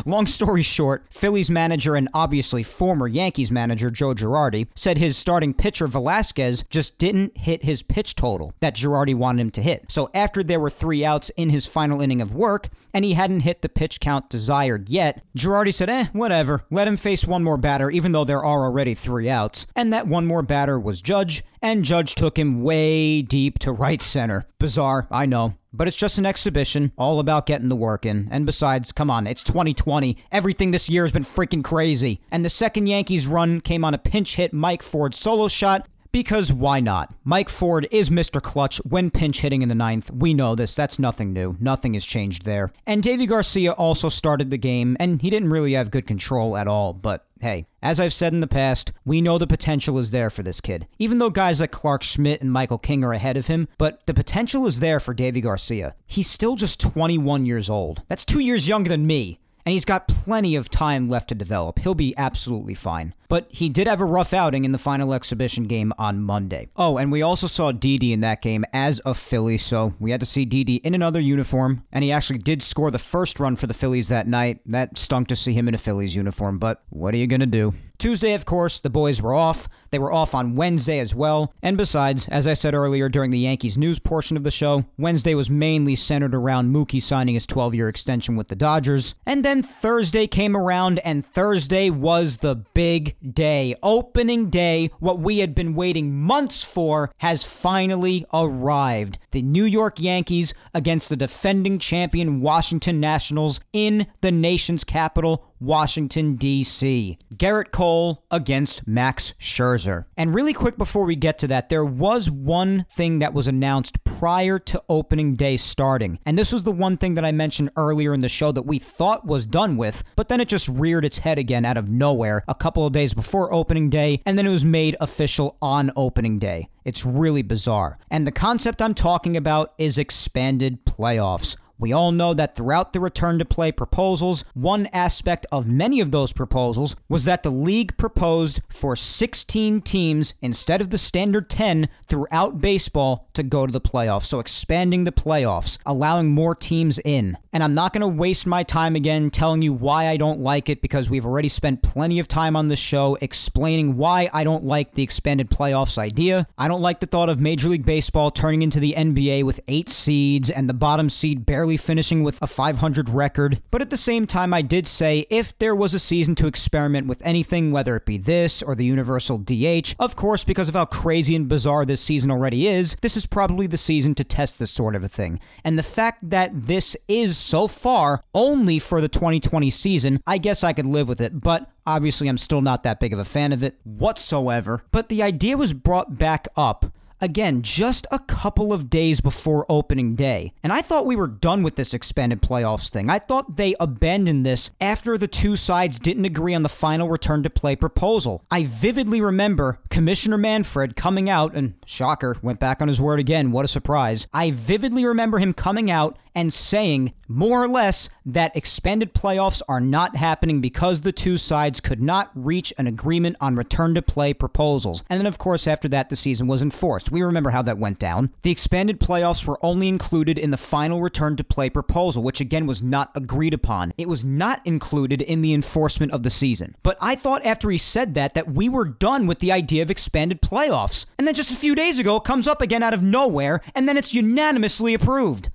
[0.05, 5.55] Long story short, Phillies manager and obviously former Yankees manager Joe Girardi said his starting
[5.55, 9.91] pitcher Velasquez just didn't hit his pitch total that Girardi wanted him to hit.
[9.91, 13.41] So after there were three outs in his final inning of work, and he hadn't
[13.41, 17.57] hit the pitch count desired yet, Girardi said, eh, whatever, let him face one more
[17.57, 19.67] batter even though there are already three outs.
[19.77, 24.03] And that one more batter was Judge, and Judge took him way deep to right
[24.03, 24.47] center.
[24.59, 25.55] Bizarre, I know.
[25.73, 28.29] But it's just an exhibition, all about getting the work in.
[28.31, 30.17] And besides, come on, it's 2020.
[30.33, 32.21] Everything this year has been freaking crazy.
[32.31, 36.53] And the second Yankees run came on a pinch hit Mike Ford solo shot because
[36.53, 37.15] why not?
[37.25, 38.43] Mike Ford is Mr.
[38.43, 40.11] Clutch when pinch hitting in the ninth.
[40.11, 40.75] We know this.
[40.75, 41.57] That's nothing new.
[41.61, 42.71] Nothing has changed there.
[42.87, 46.67] And Deivi Garcia also started the game, and he didn't really have good control at
[46.67, 50.31] all, but hey, as I've said in the past, we know the potential is there
[50.31, 50.87] for this kid.
[50.99, 54.15] Even though guys like Clarke Schmidt and Michael King are ahead of him, but the
[54.15, 55.95] potential is there for Deivi Garcia.
[56.07, 58.03] He's still just 21 years old.
[58.09, 61.79] That's two years younger than me and he's got plenty of time left to develop.
[61.81, 63.15] He'll be absolutely fine.
[63.29, 66.69] but he did have a rough outing in the final exhibition game on Monday.
[66.77, 70.19] Oh, and we also saw Didi in that game as a Philly, so we had
[70.21, 73.69] to see Didi in another uniform, and he actually did score the first run for
[73.69, 74.61] the Phillies that night.
[74.67, 77.47] That stunk to see him in a Phillies uniform, but what are you going to
[77.47, 77.75] do?
[78.01, 79.69] Tuesday, of course, the boys were off.
[79.91, 81.53] They were off on Wednesday as well.
[81.63, 85.35] And besides, as I said earlier during the Yankees news portion of the show, Wednesday
[85.35, 89.15] was mainly centered around Mookie signing his 12 year extension with the Dodgers.
[89.27, 93.75] And then Thursday came around, and Thursday was the big day.
[93.83, 99.19] Opening day, what we had been waiting months for, has finally arrived.
[99.33, 106.37] The New York Yankees against the defending champion Washington Nationals in the nation's capital, Washington,
[106.37, 107.19] D.C.
[107.37, 110.07] Gerrit Cole against Max Scherzer.
[110.17, 114.03] And really quick before we get to that, there was one thing that was announced
[114.03, 116.19] prior to opening day starting.
[116.27, 118.79] And this was the one thing that I mentioned earlier in the show that we
[118.79, 122.43] thought was done with, but then it just reared its head again out of nowhere
[122.49, 126.39] a couple of days before opening day, and then it was made official on opening
[126.39, 126.69] day.
[126.85, 127.99] It's really bizarre.
[128.11, 131.57] And the concept I'm talking about is expanded playoffs.
[131.81, 136.11] We all know that throughout the return to play proposals, one aspect of many of
[136.11, 141.89] those proposals was that the league proposed for 16 teams instead of the standard 10
[142.07, 144.25] throughout baseball to go to the playoffs.
[144.25, 147.39] So expanding the playoffs, allowing more teams in.
[147.51, 150.69] And I'm not going to waste my time again telling you why I don't like
[150.69, 154.65] it because we've already spent plenty of time on this show explaining why I don't
[154.65, 156.47] like the expanded playoffs idea.
[156.59, 159.89] I don't like the thought of Major League Baseball turning into the NBA with eight
[159.89, 163.61] seeds and the bottom seed barely finishing with a 500 record.
[163.71, 167.07] But at the same time, I did say if there was a season to experiment
[167.07, 170.85] with anything, whether it be this or the Universal DH, of course, because of how
[170.85, 174.71] crazy and bizarre this season already is, this is probably the season to test this
[174.71, 175.41] sort of a thing.
[175.65, 180.65] And the fact that this is so far only for the 2020 season, I guess
[180.65, 181.41] I could live with it.
[181.41, 185.25] But Obviously, I'm still not that big of a fan of it whatsoever, but the
[185.25, 186.87] idea was brought back up
[187.23, 190.55] Again, just a couple of days before opening day.
[190.63, 193.11] And I thought we were done with this expanded playoffs thing.
[193.11, 197.43] I thought they abandoned this after the two sides didn't agree on the final return
[197.43, 198.43] to play proposal.
[198.51, 203.53] I vividly remember Commissioner Manfred coming out, and shocker, went back on his word again.
[203.53, 204.27] What a surprise.
[204.33, 209.81] I vividly remember him coming out and saying, more or less, that expanded playoffs are
[209.81, 214.35] not happening because the two sides could not reach an agreement on return to play
[214.35, 215.05] proposals.
[215.09, 217.13] And then, of course, after that, the season was enforced.
[217.13, 218.33] We remember how that went down.
[218.43, 222.67] The expanded playoffs were only included in the final return to play proposal, which again
[222.67, 223.93] was not agreed upon.
[223.97, 226.75] It was not included in the enforcement of the season.
[226.83, 229.91] But I thought after he said that, that we were done with the idea of
[229.91, 231.07] expanded playoffs.
[231.19, 233.89] And then just a few days ago, it comes up again out of nowhere, and
[233.89, 235.49] then it's unanimously approved.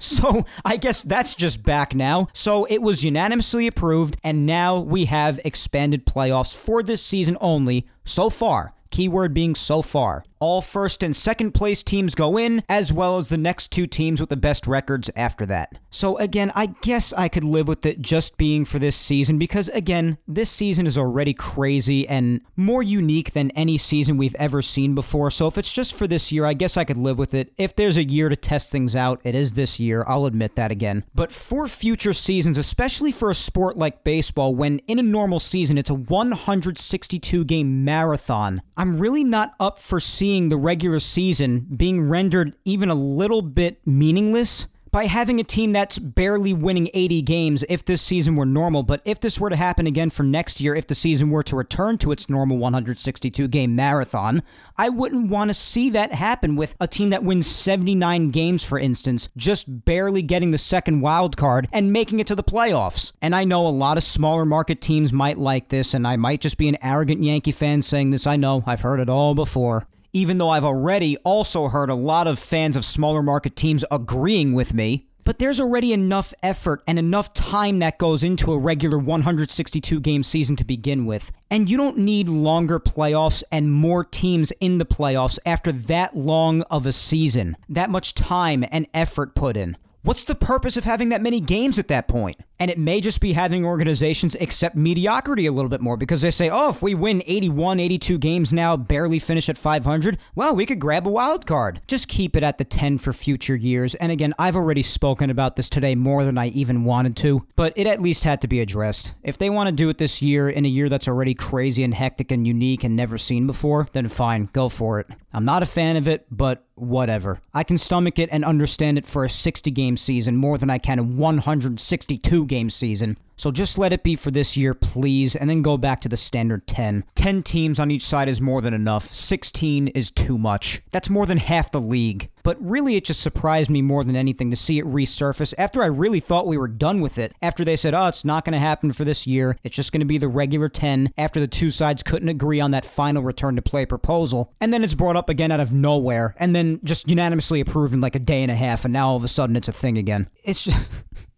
[0.16, 2.28] So I guess that's just back now.
[2.32, 7.86] So it was unanimously approved, and now we have expanded playoffs for this season only
[8.04, 8.72] so far.
[8.90, 10.24] Keyword being so far.
[10.38, 14.20] All first and second place teams go in, as well as the next two teams
[14.20, 15.74] with the best records after that.
[15.96, 19.70] So, again, I guess I could live with it just being for this season because,
[19.70, 24.94] again, this season is already crazy and more unique than any season we've ever seen
[24.94, 25.30] before.
[25.30, 27.50] So, if it's just for this year, I guess I could live with it.
[27.56, 30.04] If there's a year to test things out, it is this year.
[30.06, 31.04] I'll admit that again.
[31.14, 35.78] But for future seasons, especially for a sport like baseball, when in a normal season
[35.78, 42.06] it's a 162 game marathon, I'm really not up for seeing the regular season being
[42.06, 44.66] rendered even a little bit meaningless
[44.96, 48.82] by having a team that's barely winning 80 games if this season were normal.
[48.82, 51.54] But if this were to happen again for next year, if the season were to
[51.54, 54.42] return to its normal 162 game marathon,
[54.78, 58.78] I wouldn't want to see that happen with a team that wins 79 games, for
[58.78, 63.12] instance, just barely getting the second wild card and making it to the playoffs.
[63.20, 66.40] And I know a lot of smaller market teams might like this, and I might
[66.40, 68.26] just be an arrogant Yankee fan saying this.
[68.26, 69.86] I know, I've heard it all before
[70.16, 74.54] even though I've already also heard a lot of fans of smaller market teams agreeing
[74.54, 75.08] with me.
[75.24, 80.22] But there's already enough effort and enough time that goes into a regular 162 game
[80.22, 81.32] season to begin with.
[81.50, 86.62] And you don't need longer playoffs and more teams in the playoffs after that long
[86.70, 87.54] of a season.
[87.68, 89.76] That much time and effort put in.
[90.06, 92.36] What's the purpose of having that many games at that point?
[92.60, 96.30] And it may just be having organizations accept mediocrity a little bit more because they
[96.30, 100.64] say, oh, if we win 81, 82 games now, barely finish at 500, well, we
[100.64, 101.80] could grab a wild card.
[101.88, 103.96] Just keep it at the 10 for future years.
[103.96, 107.72] And again, I've already spoken about this today more than I even wanted to, but
[107.74, 109.12] it at least had to be addressed.
[109.24, 111.92] If they want to do it this year in a year that's already crazy and
[111.92, 115.08] hectic and unique and never seen before, then fine, go for it.
[115.32, 117.40] I'm not a fan of it, but whatever.
[117.52, 120.78] I can stomach it and understand it for a 60 game season more than I
[120.78, 123.18] can a 162 game season.
[123.36, 126.16] So just let it be for this year, please, and then go back to the
[126.16, 127.04] standard 10.
[127.14, 129.12] 10 teams on each side is more than enough.
[129.12, 130.80] 16 is too much.
[130.90, 132.30] That's more than half the league.
[132.42, 135.86] But really, it just surprised me more than anything to see it resurface after I
[135.86, 137.34] really thought we were done with it.
[137.42, 140.00] After they said, oh, it's not going to happen for this year, it's just going
[140.00, 143.56] to be the regular 10, after the two sides couldn't agree on that final return
[143.56, 144.54] to play proposal.
[144.60, 148.00] And then it's brought up again out of nowhere, and then just unanimously approved in
[148.00, 149.98] like a day and a half, and now all of a sudden it's a thing
[149.98, 150.30] again.
[150.44, 150.90] It's just.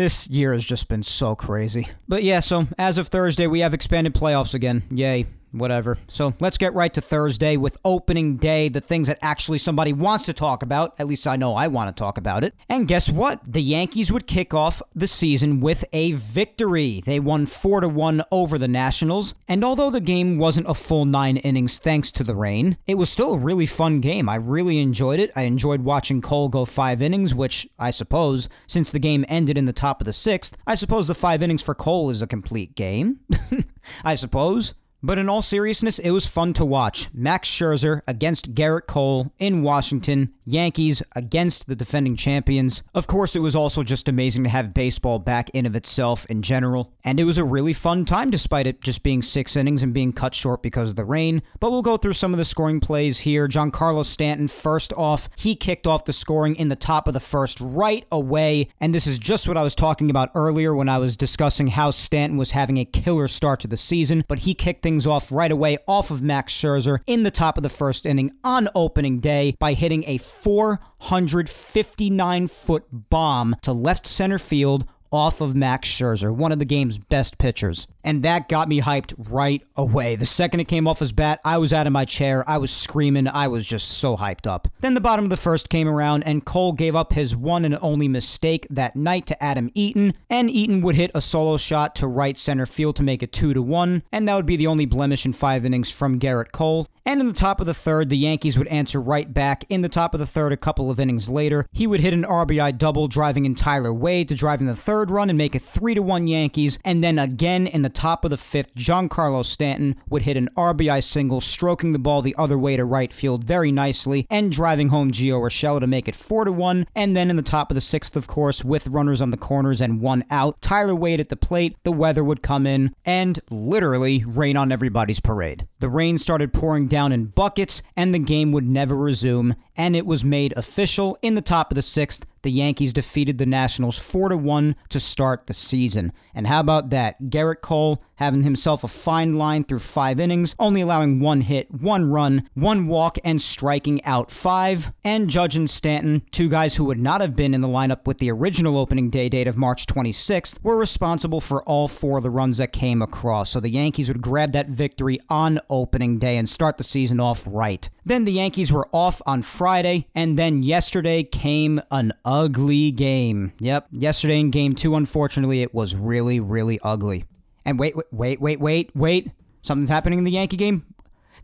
[0.00, 1.86] This year has just been so crazy.
[2.08, 4.82] But yeah, so as of Thursday, we have expanded playoffs again.
[4.90, 5.98] Yay whatever.
[6.08, 10.26] So let's get right to Thursday with opening day, the things that actually somebody wants
[10.26, 10.94] to talk about.
[10.98, 12.54] At least I know I want to talk about it.
[12.68, 13.40] And guess what?
[13.46, 17.02] The Yankees would kick off the season with a victory.
[17.04, 21.04] They won 4 to 1 over the Nationals, and although the game wasn't a full
[21.04, 24.28] 9 innings thanks to the rain, it was still a really fun game.
[24.28, 25.30] I really enjoyed it.
[25.36, 29.64] I enjoyed watching Cole go 5 innings, which I suppose since the game ended in
[29.64, 32.74] the top of the 6th, I suppose the 5 innings for Cole is a complete
[32.74, 33.20] game.
[34.04, 34.74] I suppose.
[35.02, 37.08] But in all seriousness, it was fun to watch.
[37.14, 42.82] Max Scherzer against Gerrit Cole in Washington, Yankees against the defending champions.
[42.94, 46.42] Of course, it was also just amazing to have baseball back in of itself in
[46.42, 49.94] general, and it was a really fun time despite it just being six innings and
[49.94, 51.42] being cut short because of the rain.
[51.60, 53.48] But we'll go through some of the scoring plays here.
[53.48, 57.58] Giancarlo Stanton, first off, he kicked off the scoring in the top of the first
[57.62, 61.16] right away, and this is just what I was talking about earlier when I was
[61.16, 65.06] discussing how Stanton was having a killer start to the season, but he kicked things
[65.06, 68.66] off right away off of Max Scherzer in the top of the first inning on
[68.74, 75.88] opening day by hitting a 459 foot bomb to left center field off of Max
[75.88, 77.86] Scherzer, one of the game's best pitchers.
[78.02, 80.16] And that got me hyped right away.
[80.16, 82.48] The second it came off his bat, I was out of my chair.
[82.48, 83.28] I was screaming.
[83.28, 84.68] I was just so hyped up.
[84.80, 87.76] Then the bottom of the first came around, and Cole gave up his one and
[87.82, 90.14] only mistake that night to Adam Eaton.
[90.30, 93.54] And Eaton would hit a solo shot to right center field to make it 2
[93.54, 94.02] to 1.
[94.12, 96.88] And that would be the only blemish in five innings from Gerrit Cole.
[97.10, 99.64] And in the top of the third, the Yankees would answer right back.
[99.68, 102.22] In the top of the third, a couple of innings later, he would hit an
[102.22, 105.62] RBI double, driving in Tyler Wade to drive in the third run and make it
[105.62, 106.78] 3 to 1 Yankees.
[106.84, 111.02] And then again in the top of the fifth, Giancarlo Stanton would hit an RBI
[111.02, 115.10] single, stroking the ball the other way to right field very nicely and driving home
[115.10, 116.86] Gio Urshela to make it 4 to 1.
[116.94, 119.80] And then in the top of the sixth, of course, with runners on the corners
[119.80, 124.22] and one out, Tyler Wade at the plate, the weather would come in and literally
[124.24, 125.66] rain on everybody's parade.
[125.80, 129.56] The rain started pouring down down in buckets, and the game would never resume.
[129.80, 133.46] And it was made official in the top of the sixth the Yankees defeated the
[133.46, 136.12] Nationals 4 1 to start the season.
[136.34, 137.20] And how about that?
[137.24, 142.10] Gerrit Cole having himself a fine line through five innings, only allowing one hit, one
[142.10, 144.92] run, one walk, and striking out five.
[145.02, 148.18] And Judge and Stanton, two guys who would not have been in the lineup with
[148.18, 152.30] the original opening day date of March 26th, were responsible for all four of the
[152.30, 153.50] runs that came across.
[153.50, 157.46] So the Yankees would grab that victory on opening day and start the season off
[157.48, 157.88] right.
[158.04, 163.52] Then the Yankees were off on Friday, and then yesterday came an ugly game.
[163.58, 167.24] Yep, yesterday in game two, unfortunately, it was really, really ugly.
[167.64, 169.30] And wait, wait, wait, wait, wait, wait.
[169.62, 170.86] Something's happening in the Yankee game.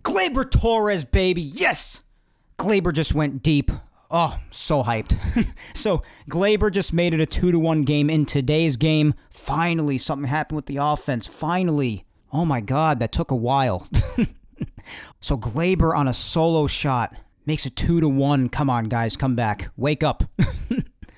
[0.03, 1.43] Gleyber Torres, baby.
[1.43, 2.05] Yes!
[2.59, 3.71] Gleyber just went deep.
[4.11, 5.17] Oh, so hyped.
[5.77, 9.15] so Gleyber just made it a 2 to 1 game in today's game.
[9.31, 11.27] Finally, something happened with the offense.
[11.27, 12.05] Finally.
[12.33, 13.89] Oh my god, that took a while.
[15.21, 18.49] so Gleyber on a solo shot makes it 2 to 1.
[18.49, 19.71] Come on, guys, come back.
[19.77, 20.25] Wake up.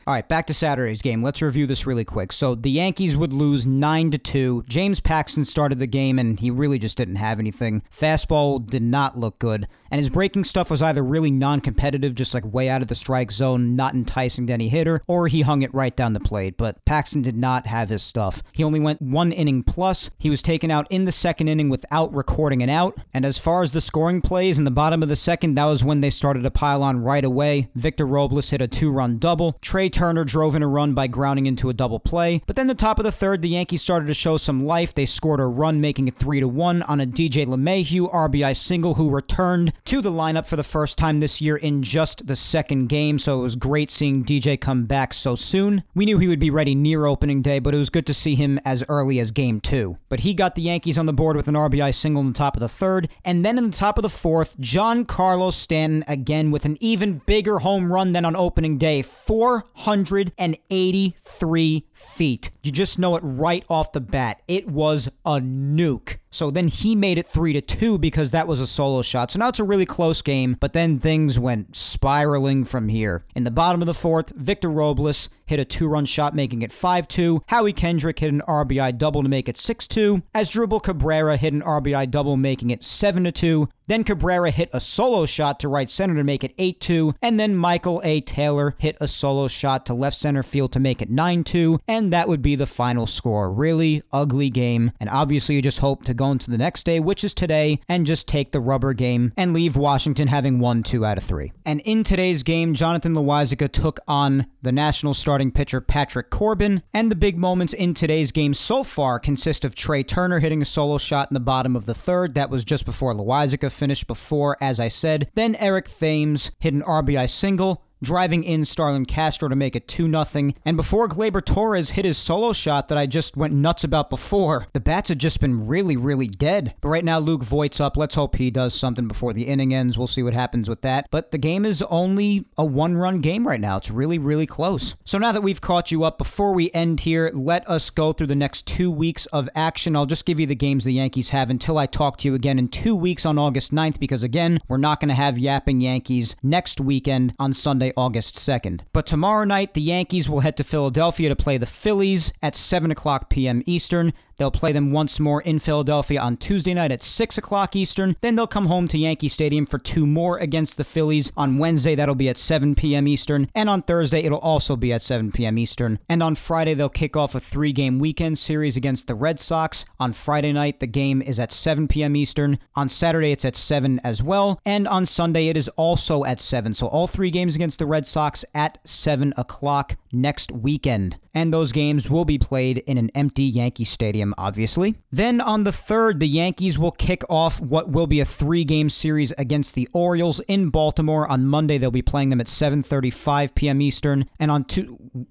[0.08, 1.22] All right, back to Saturday's game.
[1.22, 2.32] Let's review this really quick.
[2.32, 4.64] So the Yankees would lose 9 to 2.
[4.66, 7.82] James Paxton started the game and he really just didn't have anything.
[7.92, 12.44] Fastball did not look good, and his breaking stuff was either really non-competitive, just like
[12.44, 15.72] way out of the strike zone, not enticing to any hitter, or he hung it
[15.74, 16.56] right down the plate.
[16.56, 18.42] But Paxton did not have his stuff.
[18.52, 20.10] He only went 1 inning plus.
[20.18, 22.98] He was taken out in the second inning without recording an out.
[23.12, 25.84] And as far as the scoring plays in the bottom of the second, that was
[25.84, 27.68] when they started to pile on right away.
[27.74, 29.56] Victor Robles hit a two-run double.
[29.62, 32.42] Trea Turner drove in a run by grounding into a double play.
[32.46, 34.94] But then the top of the third, the Yankees started to show some life.
[34.94, 38.94] They scored a run, making it 3 to 1 on a DJ LeMahieu RBI single
[38.94, 42.90] who returned to the lineup for the first time this year in just the second
[42.90, 43.18] game.
[43.18, 45.82] So it was great seeing DJ come back so soon.
[45.94, 48.34] We knew he would be ready near opening day, but it was good to see
[48.34, 49.96] him as early as game two.
[50.10, 52.54] But he got the Yankees on the board with an RBI single in the top
[52.54, 53.08] of the third.
[53.24, 57.60] And then in the top of the fourth, Giancarlo Stanton again with an even bigger
[57.60, 62.50] home run than on opening day 483 feet.
[62.62, 64.42] You just know it right off the bat.
[64.46, 66.18] It was a nuke.
[66.30, 69.30] So then he made it 3 to 2 because that was a solo shot.
[69.30, 73.24] So now it's a really close game, but then things went spiraling from here.
[73.34, 76.72] In the bottom of the fourth, Victor Robles hit a two run shot, making it
[76.72, 77.44] 5 2.
[77.46, 80.22] Howie Kendrick hit an RBI double to make it 6 2.
[80.34, 83.68] As Asdrubal Cabrera hit an RBI double, making it 7 2.
[83.86, 87.14] Then Cabrera hit a solo shot to right center to make it 8 2.
[87.22, 88.20] And then Michael A.
[88.20, 91.80] Taylor hit a solo shot to left center field to make it 9 2.
[91.88, 93.50] And that would be the final score.
[93.50, 94.92] Really ugly game.
[95.00, 98.04] And obviously, you just hope to go into the next day, which is today, and
[98.04, 101.52] just take the rubber game and leave Washington having won two out of three.
[101.64, 106.82] And in today's game, Jonathan Loaisiga took on the national starting pitcher Patrick Corbin.
[106.92, 110.64] And the big moments in today's game so far consist of Trea Turner hitting a
[110.64, 112.34] solo shot in the bottom of the third.
[112.34, 115.30] That was just before Loaisiga finished before, as I said.
[115.36, 120.10] Then Eric Thames hit an RBI single driving in Starlin Castro to make it 2
[120.10, 120.52] 0.
[120.64, 124.66] And before Gleyber Torres hit his solo shot that I just went nuts about before,
[124.72, 126.74] the bats had just been really, really dead.
[126.80, 127.96] But right now, Luke Voit's up.
[127.96, 129.98] Let's hope he does something before the inning ends.
[129.98, 131.08] We'll see what happens with that.
[131.10, 133.76] But the game is only a one run game right now.
[133.76, 134.96] It's really, really close.
[135.04, 138.28] So now that we've caught you up, before we end here, let us go through
[138.28, 139.96] the next two weeks of action.
[139.96, 142.58] I'll just give you the games the Yankees have until I talk to you again
[142.58, 146.36] in two weeks on August 9th, because again, we're not going to have yapping Yankees
[146.42, 148.80] next weekend on Sunday, August 2nd.
[148.92, 152.90] But tomorrow night, the Yankees will head to Philadelphia to play the Phillies at 7
[152.90, 153.62] o'clock p.m.
[153.66, 154.12] Eastern.
[154.38, 158.14] They'll play them once more in Philadelphia on Tuesday night at 6 o'clock Eastern.
[158.20, 161.32] Then they'll come home to Yankee Stadium for two more against the Phillies.
[161.36, 163.08] On Wednesday, that'll be at 7 p.m.
[163.08, 163.48] Eastern.
[163.54, 165.58] And on Thursday, it'll also be at 7 p.m.
[165.58, 165.98] Eastern.
[166.08, 169.84] And on Friday, they'll kick off a three game weekend series against the Red Sox.
[169.98, 172.14] On Friday night, the game is at 7 p.m.
[172.14, 172.60] Eastern.
[172.76, 174.60] On Saturday, it's at 7 as well.
[174.64, 176.74] And on Sunday, it is also at 7.
[176.74, 181.18] So all three games against the Red Sox at 7 o'clock next weekend.
[181.32, 184.96] And those games will be played in an empty Yankee Stadium, obviously.
[185.10, 189.32] Then on the 3rd, the Yankees will kick off what will be a three-game series
[189.32, 191.26] against the Orioles in Baltimore.
[191.26, 193.80] On Monday, they'll be playing them at 7:35 p.m.
[193.80, 195.26] Eastern, and on two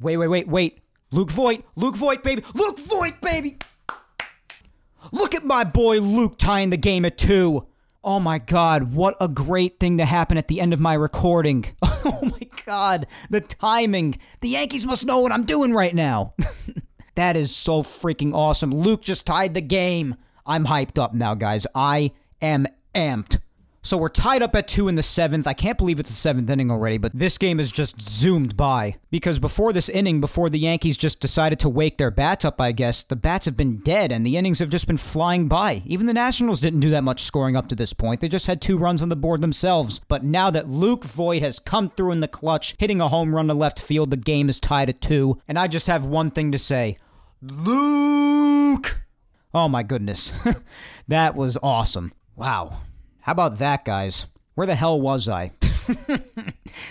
[0.00, 0.80] Wait, wait, wait, wait.
[1.12, 2.42] Luke Voit, Luke Voit, baby.
[2.54, 3.56] Luke Voit, baby.
[5.12, 7.66] Look at my boy Luke tying the game at 2.
[8.06, 11.64] Oh my god, what a great thing to happen at the end of my recording.
[12.06, 14.18] Oh my god, the timing.
[14.42, 16.34] The Yankees must know what I'm doing right now.
[17.14, 18.70] that is so freaking awesome.
[18.74, 20.14] Luke just tied the game.
[20.44, 21.66] I'm hyped up now, guys.
[21.74, 23.38] I am amped.
[23.84, 25.46] So we're tied up at two in the seventh.
[25.46, 28.96] I can't believe it's the seventh inning already, but this game is just zoomed by.
[29.10, 32.72] Because before this inning, before the Yankees just decided to wake their bats up, I
[32.72, 35.82] guess, the bats have been dead and the innings have just been flying by.
[35.84, 38.22] Even the Nationals didn't do that much scoring up to this point.
[38.22, 40.00] They just had two runs on the board themselves.
[40.08, 43.48] But now that Luke Voit has come through in the clutch, hitting a home run
[43.48, 45.42] to left field, the game is tied at two.
[45.46, 46.96] And I just have one thing to say
[47.42, 49.02] Luke!
[49.52, 50.32] Oh my goodness.
[51.08, 52.14] that was awesome.
[52.34, 52.78] Wow.
[53.24, 54.26] How about that, guys?
[54.54, 55.52] Where the hell was I?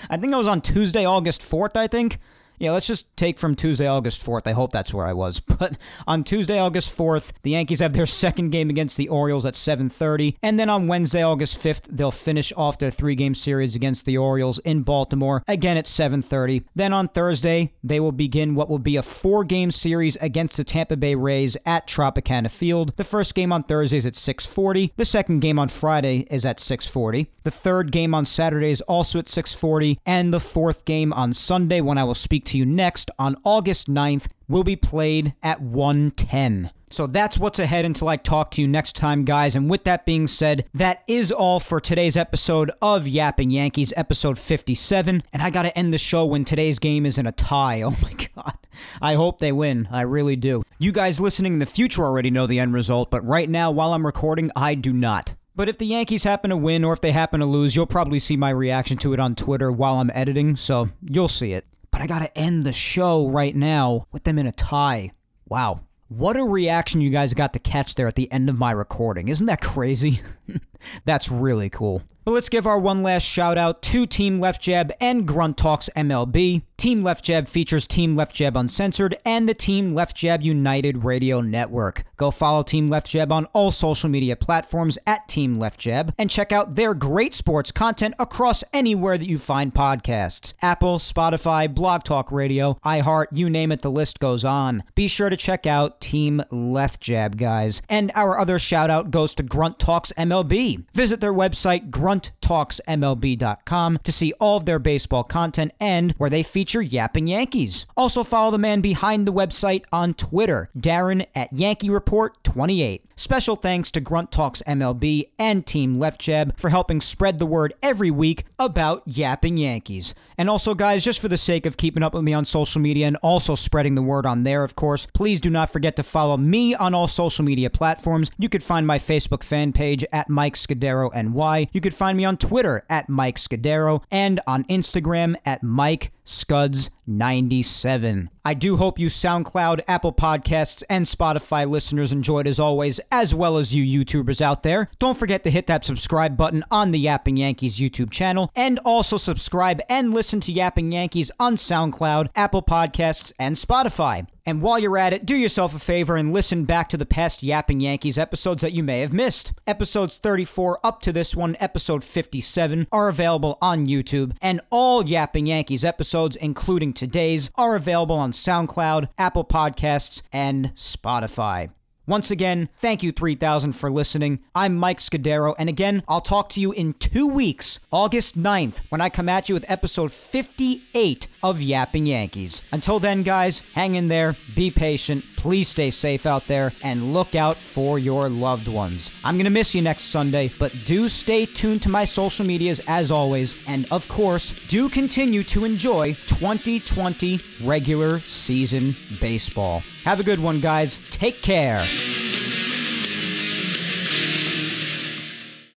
[0.10, 2.18] I think I was on Tuesday, August 4th, I think.
[2.60, 4.48] Yeah, let's just take from Tuesday, August 4th.
[4.48, 5.42] I hope that's where I was.
[5.64, 5.78] But
[6.08, 10.36] on Tuesday, August 4th, the Yankees have their second game against the Orioles at 7:30,
[10.44, 14.60] and then on Wednesday, August 5th, they'll finish off their three-game series against the Orioles
[14.60, 16.64] in Baltimore again at 7:30.
[16.76, 20.98] Then on Thursday, they will begin what will be a four-game series against the Tampa
[20.98, 22.94] Bay Rays at Tropicana Field.
[22.98, 24.92] The first game on Thursday is at 6:40.
[24.98, 27.28] The second game on Friday is at 6:40.
[27.44, 31.80] The third game on Saturday is also at 6:40, and the fourth game on Sunday
[31.80, 36.72] when I will speak to you next on August 9th will be played at 110.
[36.94, 39.56] So that's what's ahead until I talk to you next time, guys.
[39.56, 44.38] And with that being said, that is all for today's episode of Yapping Yankees, episode
[44.38, 45.24] 57.
[45.34, 47.82] And I got to end the show when today's game is in a tie.
[47.94, 48.58] Oh my God.
[49.02, 49.88] I hope they win.
[49.92, 50.62] I really do.
[50.78, 53.94] You guys listening in the future already know the end result, but right now, while
[53.94, 55.34] I'm recording, I do not.
[55.56, 58.20] But if the Yankees happen to win or if they happen to lose, you'll probably
[58.20, 61.66] see my reaction to it on Twitter while I'm editing, so you'll see it.
[61.94, 65.12] But I gotta end the show right now with them in a tie.
[65.48, 65.78] Wow.
[66.08, 69.28] What a reaction you guys got to catch there at the end of my recording.
[69.28, 70.22] Isn't that crazy?
[71.06, 72.02] That's really cool.
[72.26, 75.90] But let's give our one last shout out to Team Left Jab and Grunt Talks
[75.96, 76.64] MLB.
[76.78, 81.40] Team Left Jab features Team Left Jab Uncensored and the Team Left Jab United Radio
[81.40, 82.04] Network.
[82.18, 86.30] Go follow Team Left Jab on all social media platforms at Team Left Jab and
[86.30, 92.04] check out their great sports content across anywhere that you find podcasts Apple, Spotify, Blog
[92.04, 94.84] Talk Radio, iHeart, you name it, the list goes on.
[94.96, 97.82] Be sure to check out Team Left Jab, guys.
[97.88, 100.86] And our other shout out goes to Grunt Talks MLB.
[100.94, 106.30] Visit their website, grunt Front grunttalksmlb.com to see all of their baseball content and where
[106.30, 107.86] they feature Yapping Yankees.
[107.96, 113.04] Also follow the man behind the website on Twitter, Darren at Yankee Report 28.
[113.16, 117.74] Special thanks to Grunt Talks MLB and Team Left Jab for helping spread the word
[117.82, 120.16] every week about Yapping Yankees.
[120.38, 123.06] And also, guys, just for the sake of keeping up with me on social media
[123.06, 126.38] and also spreading the word on there, of course, please do not forget to follow
[126.38, 128.32] me on all social media platforms.
[128.40, 131.68] You could find my Facebook fan page at Mike Scudero NY.
[131.72, 136.90] You could find me on Twitter at Mike Scudero and on Instagram at Mike Scuds
[137.06, 138.30] 97.
[138.46, 143.58] I do hope you SoundCloud, Apple Podcasts, and Spotify listeners enjoyed as always, as well
[143.58, 144.90] as you YouTubers out there.
[145.00, 149.18] Don't forget to hit that subscribe button on the Yapping Yankees YouTube channel, and also
[149.18, 154.28] subscribe and listen to Yapping Yankees on SoundCloud, Apple Podcasts, and Spotify.
[154.46, 157.44] And while you're at it, do yourself a favor and listen back to the past
[157.44, 159.54] Yapping Yankees episodes that you may have missed.
[159.66, 165.48] Episodes 34 up to this one, episode 57, are available on YouTube, and all Yapping
[165.48, 171.72] Yankees episodes, including today's, are available on SoundCloud, Apple Podcasts, and Spotify.
[172.06, 174.44] Once again, thank you 3000 for listening.
[174.54, 179.00] I'm Mike Scudero, and again, I'll talk to you in two weeks, August 9th, when
[179.00, 182.62] I come at you with episode 58 of Yapping Yankees.
[182.72, 187.36] Until then, guys, hang in there, be patient, please stay safe out there, and look
[187.36, 189.12] out for your loved ones.
[189.24, 193.12] I'm gonna miss you next Sunday, but do stay tuned to my social medias as
[193.12, 199.84] always, and of course, do continue to enjoy 2020 regular season baseball.
[200.06, 201.02] Have a good one, guys.
[201.10, 201.86] Take care.